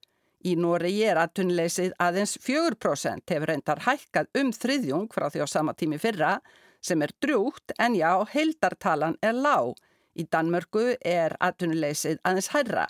Í 0.46 0.54
Noregi 0.60 1.06
er 1.08 1.18
atvinnuleysið 1.18 1.94
aðeins 2.02 2.36
4% 2.42 3.32
hefur 3.32 3.50
reyndar 3.50 3.80
hækkað 3.86 4.28
um 4.40 4.52
þriðjung 4.52 5.08
frá 5.14 5.30
því 5.30 5.42
á 5.42 5.46
sama 5.50 5.74
tími 5.74 5.98
fyrra 6.02 6.36
sem 6.84 7.02
er 7.02 7.14
drúgt 7.24 7.72
en 7.78 7.96
já, 7.98 8.12
heildartalan 8.34 9.16
er 9.22 9.34
lág. 9.34 9.74
Í 10.16 10.26
Danmörku 10.32 10.94
er 11.00 11.36
atvinnuleysið 11.40 12.20
aðeins 12.22 12.52
hærra. 12.54 12.86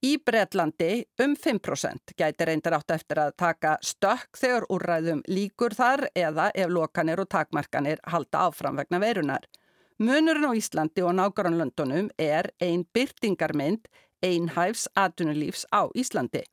Í 0.00 0.14
Breitlandi 0.16 1.02
um 1.20 1.34
5% 1.36 2.14
gæti 2.16 2.44
reyndar 2.48 2.78
átt 2.78 2.94
eftir 2.94 3.18
að 3.20 3.34
taka 3.42 3.74
stökk 3.84 4.38
þegar 4.40 4.64
úrræðum 4.72 5.20
líkur 5.28 5.76
þar 5.76 6.06
eða 6.16 6.46
ef 6.54 6.70
lokanir 6.72 7.20
og 7.20 7.28
takmarkanir 7.28 8.00
halda 8.08 8.46
áfram 8.46 8.80
vegna 8.80 9.00
verunar. 9.02 9.44
Munurinn 10.00 10.48
á 10.48 10.56
Íslandi 10.56 11.04
og 11.04 11.12
nákvæmlandunum 11.18 12.08
er 12.16 12.48
ein 12.64 12.86
byrtingarmynd 12.96 13.92
einhæfs 14.24 14.88
atvinnulífs 14.96 15.66
á 15.68 15.92
Íslandi. 15.92 16.46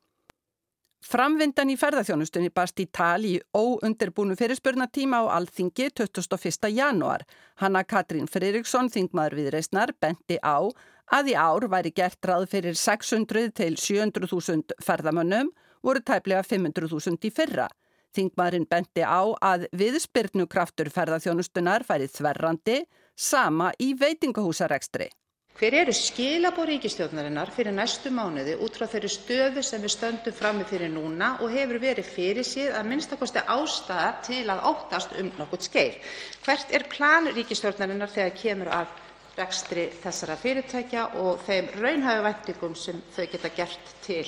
Framvindan 1.08 1.70
í 1.72 1.78
ferðarþjónustunni 1.80 2.50
barst 2.52 2.82
í 2.84 2.88
tal 2.92 3.24
í 3.24 3.38
óundirbúnu 3.56 4.36
fyrirspurnatíma 4.36 5.22
á 5.24 5.40
Alþingi 5.40 5.88
21. 5.96 6.68
januar. 6.74 7.24
Hanna 7.62 7.86
Katrín 7.88 8.28
Fririksson, 8.28 8.90
þingmaður 8.92 9.38
við 9.40 9.52
reysnar, 9.56 9.94
benti 10.02 10.36
á 10.44 10.68
að 10.68 10.74
í 11.08 11.34
ár 11.36 11.68
væri 11.72 11.92
gert 11.96 12.26
ráð 12.26 12.48
fyrir 12.52 12.76
600 12.76 13.52
til 13.56 13.76
700.000 13.76 14.78
ferðamönnum 14.84 15.52
voru 15.84 16.02
tæplega 16.02 16.44
500.000 16.44 17.24
í 17.24 17.32
fyrra. 17.32 17.68
Þingmaðurinn 18.16 18.68
benti 18.70 19.04
á 19.04 19.24
að 19.42 19.68
viðspyrnu 19.78 20.48
kraftur 20.48 20.90
ferðarþjónustunar 20.90 21.86
færið 21.88 22.12
þverrandi 22.18 22.82
sama 23.16 23.72
í 23.80 23.94
veitingahúsarekstri. 24.00 25.10
Hver 25.58 25.74
eru 25.74 25.94
skilabóð 25.96 26.68
ríkistjórnarinnar 26.70 27.50
fyrir 27.50 27.74
næstu 27.74 28.12
mánuði 28.14 28.54
út 28.62 28.76
frá 28.78 28.86
þeirri 28.92 29.10
stöðu 29.10 29.64
sem 29.66 29.82
við 29.82 29.94
stöndum 29.96 30.36
frammi 30.38 30.68
fyrir 30.70 30.92
núna 30.94 31.32
og 31.42 31.50
hefur 31.50 31.80
verið 31.82 32.12
fyrir 32.14 32.46
síð 32.46 32.76
að 32.78 32.92
minnstakosti 32.92 33.42
ástæða 33.42 34.12
til 34.28 34.44
að 34.54 34.62
óttast 34.70 35.16
um 35.18 35.32
nokkurt 35.40 35.66
skeið? 35.66 35.98
Hvert 36.46 36.76
er 36.78 36.86
plan 36.92 37.32
ríkistjórnarinnar 37.34 38.14
þegar 38.14 38.38
kemur 38.38 38.70
að 38.70 38.94
rekstri 39.38 39.88
þessara 40.02 40.36
fyrirtækja 40.42 41.08
og 41.22 41.42
þeim 41.46 41.72
raunhæfu 41.78 42.26
væntingum 42.26 42.76
sem 42.76 43.02
þau 43.16 43.26
geta 43.32 43.54
gert 43.56 43.96
til 44.06 44.26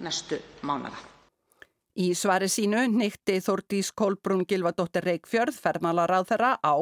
næstu 0.00 0.40
mánaða. 0.66 0.98
Í 2.00 2.12
svari 2.14 2.46
sínu 2.48 2.84
nýtti 2.88 3.40
Þordís 3.42 3.90
Kolbrún 3.92 4.46
Gilvardóttir 4.48 5.04
Reykjörð 5.04 5.56
ferðmálaráð 5.58 6.28
þeirra 6.30 6.52
á 6.62 6.76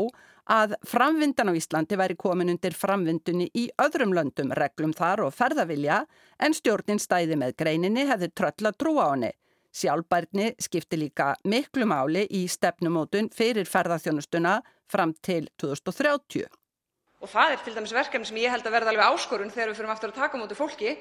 að 0.59 0.75
framvindan 0.87 1.49
á 1.49 1.59
Íslandi 1.59 1.97
væri 1.97 2.17
komin 2.17 2.53
undir 2.53 2.77
framvindunni 2.77 3.49
í 3.57 3.67
öðrum 3.81 4.13
löndum 4.17 4.53
reglum 4.57 4.93
þar 4.97 5.25
og 5.27 5.35
ferðavilja 5.37 6.03
en 6.39 6.57
stjórnin 6.57 7.01
stæði 7.01 7.41
með 7.41 7.57
greininni 7.63 8.07
hefði 8.09 8.31
tröll 8.37 8.71
að 8.71 8.79
trúa 8.81 9.09
á 9.09 9.13
henni. 9.13 9.33
Sjálfbærni 9.79 10.53
skipti 10.61 11.01
líka 11.01 11.35
miklu 11.45 11.89
máli 11.89 12.25
í 12.35 12.47
stefnumótun 12.49 13.29
fyrir 13.35 13.69
ferðarþjónustuna 13.69 14.59
fram 14.89 15.13
til 15.23 15.49
2030. 15.61 16.49
Það 17.19 17.53
er 17.53 17.75
dæmis 17.75 17.93
verkefni 17.97 18.29
sem 18.29 18.37
ég 18.39 18.53
held 18.53 18.67
að 18.67 18.75
verða 18.77 18.93
alveg 18.93 19.09
áskorun 19.11 19.51
þegar 19.51 19.73
við 19.73 19.81
fyrir 19.81 19.91
aftur 19.91 20.13
að 20.13 20.21
taka 20.21 20.39
á 20.39 20.41
móti 20.41 20.55
fólki, 20.55 20.93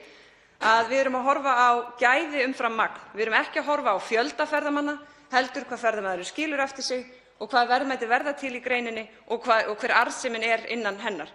að 0.66 0.90
við 0.90 1.02
erum 1.04 1.18
að 1.20 1.28
horfa 1.30 1.54
á 1.54 1.70
gæði 2.02 2.46
umfram 2.48 2.78
magn. 2.80 3.02
Við 3.14 3.28
erum 3.28 3.38
ekki 3.38 3.62
að 3.62 3.68
horfa 3.70 3.94
á 3.94 3.98
fjölda 4.02 4.48
ferðamanna, 4.50 4.96
heldur 5.30 5.68
hvað 5.70 5.84
ferðamaðurinn 5.84 6.32
skilur 6.32 6.64
eftir 6.64 6.88
sig 6.88 7.04
og 7.38 7.52
hvað 7.52 7.70
verðmæti 7.70 8.10
verða 8.10 8.34
til 8.34 8.56
í 8.58 8.64
greininni 8.66 9.04
og, 9.30 9.46
hver 9.46 9.94
arðsemin 9.94 10.46
er 10.48 10.66
innan 10.74 10.98
hennar. 11.04 11.30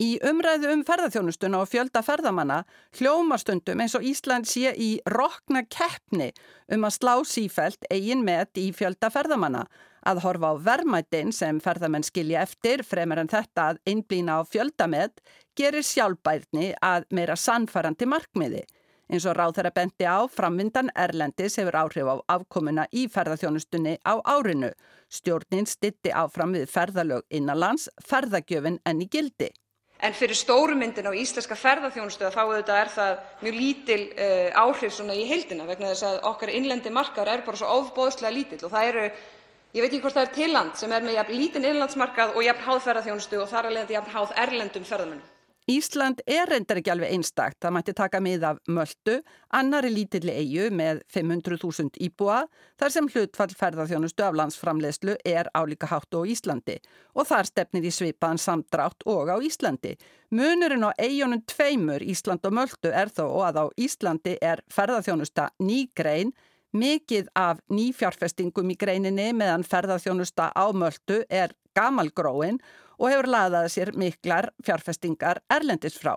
Í 0.00 0.18
umræðu 0.28 0.68
um 0.74 0.82
ferðarþjónustuna 0.84 1.62
og 1.62 1.70
fjölda 1.72 2.02
ferðamanna 2.04 2.62
hljómastundum 2.98 3.80
eins 3.80 3.94
og 3.96 4.04
Ísland 4.04 4.48
sé 4.48 4.74
í 4.76 4.90
rokna 5.08 5.62
keppni 5.72 6.34
um 6.72 6.84
að 6.84 6.96
slá 6.98 7.14
sífælt 7.24 7.88
eigin 7.88 8.24
met 8.24 8.60
í 8.60 8.66
fjölda 8.76 9.08
ferðamanna 9.12 9.64
að 10.06 10.22
horfa 10.24 10.52
á 10.52 10.62
verðmættin 10.68 11.32
sem 11.34 11.58
ferðamenn 11.62 12.06
skilja 12.06 12.44
eftir 12.46 12.84
fremur 12.86 13.20
en 13.22 13.30
þetta 13.32 13.70
að 13.72 13.82
einblýna 13.90 14.38
á 14.38 14.42
fjöldamet 14.46 15.22
gerir 15.58 15.84
sjálfbærni 15.86 16.72
að 16.84 17.06
meira 17.10 17.36
sannfærandi 17.36 18.08
markmiði. 18.08 18.64
Eins 19.06 19.26
og 19.30 19.36
ráð 19.38 19.52
þeirra 19.58 19.70
bendi 19.74 20.06
á, 20.06 20.18
framvindan 20.26 20.90
Erlendis 20.98 21.60
hefur 21.60 21.76
áhrif 21.78 22.08
á 22.10 22.16
afkomuna 22.38 22.88
í 22.90 23.04
ferðarþjónustunni 23.06 24.00
á 24.02 24.18
árinu. 24.26 24.72
Stjórnin 25.06 25.68
stitti 25.70 26.10
áfram 26.10 26.56
við 26.56 26.66
ferðalög 26.72 27.22
innanlands, 27.30 27.86
ferðagjöfin 28.02 28.80
enn 28.82 29.04
í 29.04 29.06
gildi. 29.12 29.52
En 30.02 30.12
fyrir 30.12 30.36
stórumyndin 30.36 31.06
á 31.08 31.14
íslenska 31.16 31.56
ferðarþjónustu 31.56 32.28
þá 32.34 32.42
auðvitað 32.42 32.80
er 32.82 32.90
það 32.92 33.12
mjög 33.46 33.54
lítil 33.60 34.02
uh, 34.10 34.58
áhrif 34.66 34.92
svona 34.92 35.14
í 35.16 35.22
heildina 35.30 35.64
vegna 35.70 35.94
þess 35.94 36.08
að 36.10 36.18
okkar 36.32 36.52
innlendi 36.52 36.92
markaður 36.92 37.32
er 37.32 37.46
bara 37.46 37.60
svo 37.62 37.70
ofbóðslega 37.78 38.34
lítill 38.34 38.60
og 38.66 38.74
það 38.74 38.90
eru 38.90 39.06
Ég 39.76 39.84
veit 39.84 39.92
ekki 39.92 40.06
hvort 40.06 40.16
það 40.16 40.24
er 40.24 40.30
til 40.32 40.52
land 40.54 40.78
sem 40.80 40.92
er 40.96 41.02
með 41.04 41.18
jafn 41.18 41.34
lítinn 41.36 41.64
innlandsmarkað 41.68 42.30
og 42.32 42.44
jafn 42.46 42.62
háð 42.64 42.78
ferðaþjónustu 42.86 43.40
og 43.42 43.50
þar 43.50 43.66
leiðandi 43.68 43.92
jafn 43.92 44.14
háð 44.14 44.30
erlendum 44.46 44.86
ferðamönnum. 44.88 45.26
Ísland 45.68 46.22
er 46.30 46.46
reyndar 46.48 46.78
ekki 46.80 46.92
alveg 46.94 47.12
einstakt. 47.12 47.58
Það 47.60 47.74
mætti 47.74 47.94
taka 47.98 48.20
mið 48.24 48.46
af 48.48 48.62
Möldu, 48.72 49.18
annari 49.58 49.90
lítilli 49.92 50.32
eigu 50.32 50.70
með 50.78 51.02
500.000 51.12 52.00
íbúa, 52.06 52.38
þar 52.80 52.94
sem 52.94 53.10
hlutfall 53.12 53.50
ferðarþjónustu 53.58 54.24
af 54.24 54.40
landsframlegslu 54.40 55.18
er 55.26 55.52
álíka 55.52 55.90
hátt 55.92 56.16
á 56.16 56.24
Íslandi 56.24 56.78
og 57.12 57.28
þar 57.28 57.50
stefnir 57.50 57.84
í 57.84 57.92
svipaðan 57.92 58.40
samdrátt 58.40 59.04
og 59.04 59.28
á 59.28 59.36
Íslandi. 59.42 59.96
Munurinn 60.32 60.88
á 60.88 60.96
eigunum 60.96 61.44
tveimur 61.44 62.00
Ísland 62.00 62.48
og 62.48 62.56
Möldu 62.62 62.94
er 62.94 63.12
þó 63.12 63.26
að 63.50 63.60
á 63.60 63.64
Íslandi 63.76 64.38
er 64.40 64.64
ferðarþjónusta 64.72 65.50
nýgrein 65.60 66.32
Mikið 66.74 67.28
af 67.38 67.60
nýfjárfestingum 67.70 68.72
í 68.72 68.76
greininni 68.78 69.30
meðan 69.32 69.64
ferðarþjónusta 69.64 70.50
á 70.52 70.64
möldu 70.74 71.22
er 71.30 71.54
gamalgróin 71.76 72.58
og 72.98 73.12
hefur 73.12 73.28
laðað 73.30 73.68
sér 73.72 73.92
miklar 73.94 74.50
fjárfestingar 74.64 75.42
erlendis 75.52 75.98
frá. 76.00 76.16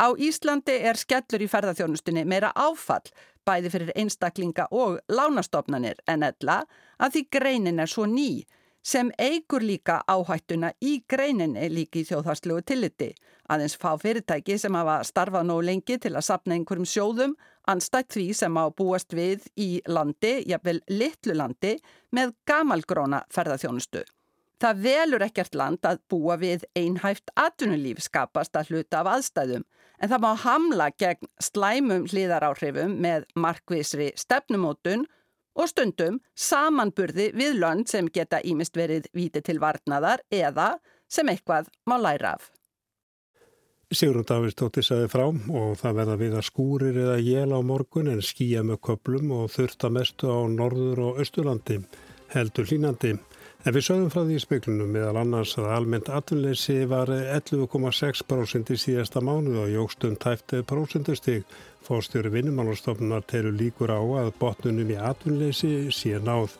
Á 0.00 0.10
Íslandi 0.18 0.74
er 0.82 0.98
skellur 0.98 1.44
í 1.44 1.48
ferðarþjónustunni 1.50 2.24
meira 2.26 2.50
áfall 2.58 3.12
bæði 3.46 3.70
fyrir 3.70 3.92
einstaklinga 3.94 4.66
og 4.74 4.98
lánastofnanir 5.08 6.00
en 6.10 6.26
ella 6.26 6.64
að 6.98 7.16
því 7.16 7.22
greinin 7.36 7.80
er 7.80 7.90
svo 7.90 8.08
ný 8.10 8.42
sem 8.84 9.10
eigur 9.18 9.64
líka 9.64 10.02
áhættuna 10.06 10.74
í 10.84 10.98
greininni 11.08 11.70
líki 11.72 12.02
í 12.02 12.08
þjóðharslegu 12.08 12.64
tilliti. 12.68 13.10
Aðeins 13.48 13.76
fá 13.80 13.94
fyrirtæki 14.00 14.58
sem 14.60 14.76
hafa 14.76 14.98
starfað 15.08 15.48
nóg 15.48 15.62
lengi 15.64 15.96
til 16.00 16.12
að 16.14 16.26
sapna 16.28 16.56
einhverjum 16.56 16.88
sjóðum, 16.88 17.36
anstætt 17.68 18.12
því 18.12 18.26
sem 18.36 18.58
á 18.60 18.64
búast 18.68 19.16
við 19.16 19.46
í 19.56 19.80
landi, 19.88 20.42
jafnvel 20.48 20.82
litlu 20.92 21.36
landi, 21.36 21.78
með 22.12 22.36
gamalgróna 22.48 23.24
ferðarþjónustu. 23.32 24.04
Það 24.60 24.84
velur 24.84 25.24
ekkert 25.26 25.56
land 25.58 25.84
að 25.84 26.00
búa 26.08 26.36
við 26.40 26.64
einhæft 26.78 27.32
atvinnulíf 27.36 28.04
skapast 28.04 28.54
að 28.56 28.70
hluta 28.70 29.00
af 29.00 29.10
aðstæðum, 29.16 29.64
en 30.00 30.12
það 30.12 30.24
má 30.24 30.30
hamla 30.44 30.90
gegn 31.00 31.28
slæmum 31.42 32.06
hlýðaráhrifum 32.12 32.96
með 33.00 33.26
markvísri 33.36 34.12
stefnumótun 34.16 35.04
og 35.54 35.70
stundum 35.70 36.18
samanburði 36.34 37.30
við 37.36 37.60
lönd 37.62 37.90
sem 37.90 38.10
geta 38.12 38.42
ímist 38.44 38.76
verið 38.76 39.08
víti 39.14 39.42
til 39.44 39.60
varnaðar 39.62 40.24
eða 40.30 40.74
sem 41.08 41.28
eitthvað 41.30 41.70
má 41.88 41.96
læra 42.00 42.34
af. 42.38 42.50
Sigrun 43.94 44.26
Davidstóttir 44.26 44.82
sagði 44.82 45.10
frá 45.12 45.24
og 45.28 45.76
það 45.78 45.98
verða 46.00 46.16
við 46.18 46.32
að 46.38 46.46
skúrir 46.48 46.96
eða 46.98 47.18
jél 47.22 47.52
á 47.54 47.60
morgun 47.62 48.10
en 48.10 48.22
skýja 48.24 48.64
með 48.66 48.80
köplum 48.88 49.30
og 49.36 49.52
þurfta 49.54 49.90
mestu 49.92 50.32
á 50.32 50.40
norður 50.50 51.02
og 51.04 51.20
austurlandi, 51.22 51.78
heldur 52.34 52.66
hlínandi. 52.66 53.12
En 53.64 53.72
við 53.72 53.84
sögum 53.86 54.10
frá 54.12 54.20
því 54.26 54.34
í 54.36 54.40
speiklunum 54.42 54.90
meðal 54.92 55.22
annars 55.22 55.54
að 55.56 55.70
almennt 55.72 56.10
atvinnleysi 56.12 56.82
var 56.88 57.08
11,6% 57.08 58.72
í 58.74 58.76
síðasta 58.76 59.22
mánu 59.24 59.54
og 59.62 59.70
jógstum 59.72 60.18
tæfti 60.20 60.60
prosentustig. 60.68 61.46
Fórstjóri 61.84 62.28
vinnumálastofnar 62.34 63.24
telur 63.24 63.56
líkur 63.56 63.88
á 63.88 64.04
að 64.20 64.34
botnunum 64.36 64.92
í 64.92 64.98
atvinnleysi 65.00 65.88
sé 65.96 66.20
náð. 66.20 66.58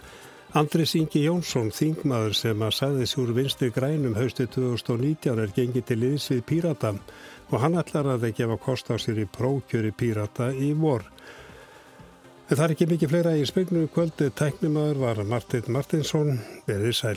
Andris 0.56 0.94
Ingi 0.96 1.26
Jónsson, 1.26 1.68
þingmaður 1.76 2.38
sem 2.40 2.64
að 2.64 2.76
sagði 2.78 3.10
sér 3.10 3.36
vinstu 3.36 3.68
grænum 3.74 4.16
haustu 4.16 4.48
2019 4.56 5.44
er 5.44 5.52
gengið 5.56 5.88
til 5.90 6.00
liðs 6.00 6.30
við 6.32 6.44
Pírata 6.48 6.94
og 7.50 7.58
hann 7.60 7.76
ætlar 7.76 8.14
að 8.14 8.24
það 8.24 8.38
gefa 8.38 8.60
kost 8.64 8.88
á 8.88 8.96
sér 8.96 9.20
í 9.26 9.28
prókjöri 9.28 9.92
Pírata 9.92 10.54
í 10.56 10.72
vor. 10.72 11.04
Það 12.44 12.60
er 12.60 12.72
ekki 12.74 12.86
mikið 12.90 13.08
fleira 13.08 13.30
í 13.40 13.44
spegnu 13.48 13.86
kvöldu 13.94 14.26
tæknumöður 14.36 14.98
var 15.00 15.20
Martin 15.24 15.68
Martinsson 15.72 16.34
verið 16.66 16.92
sæl. 16.98 17.16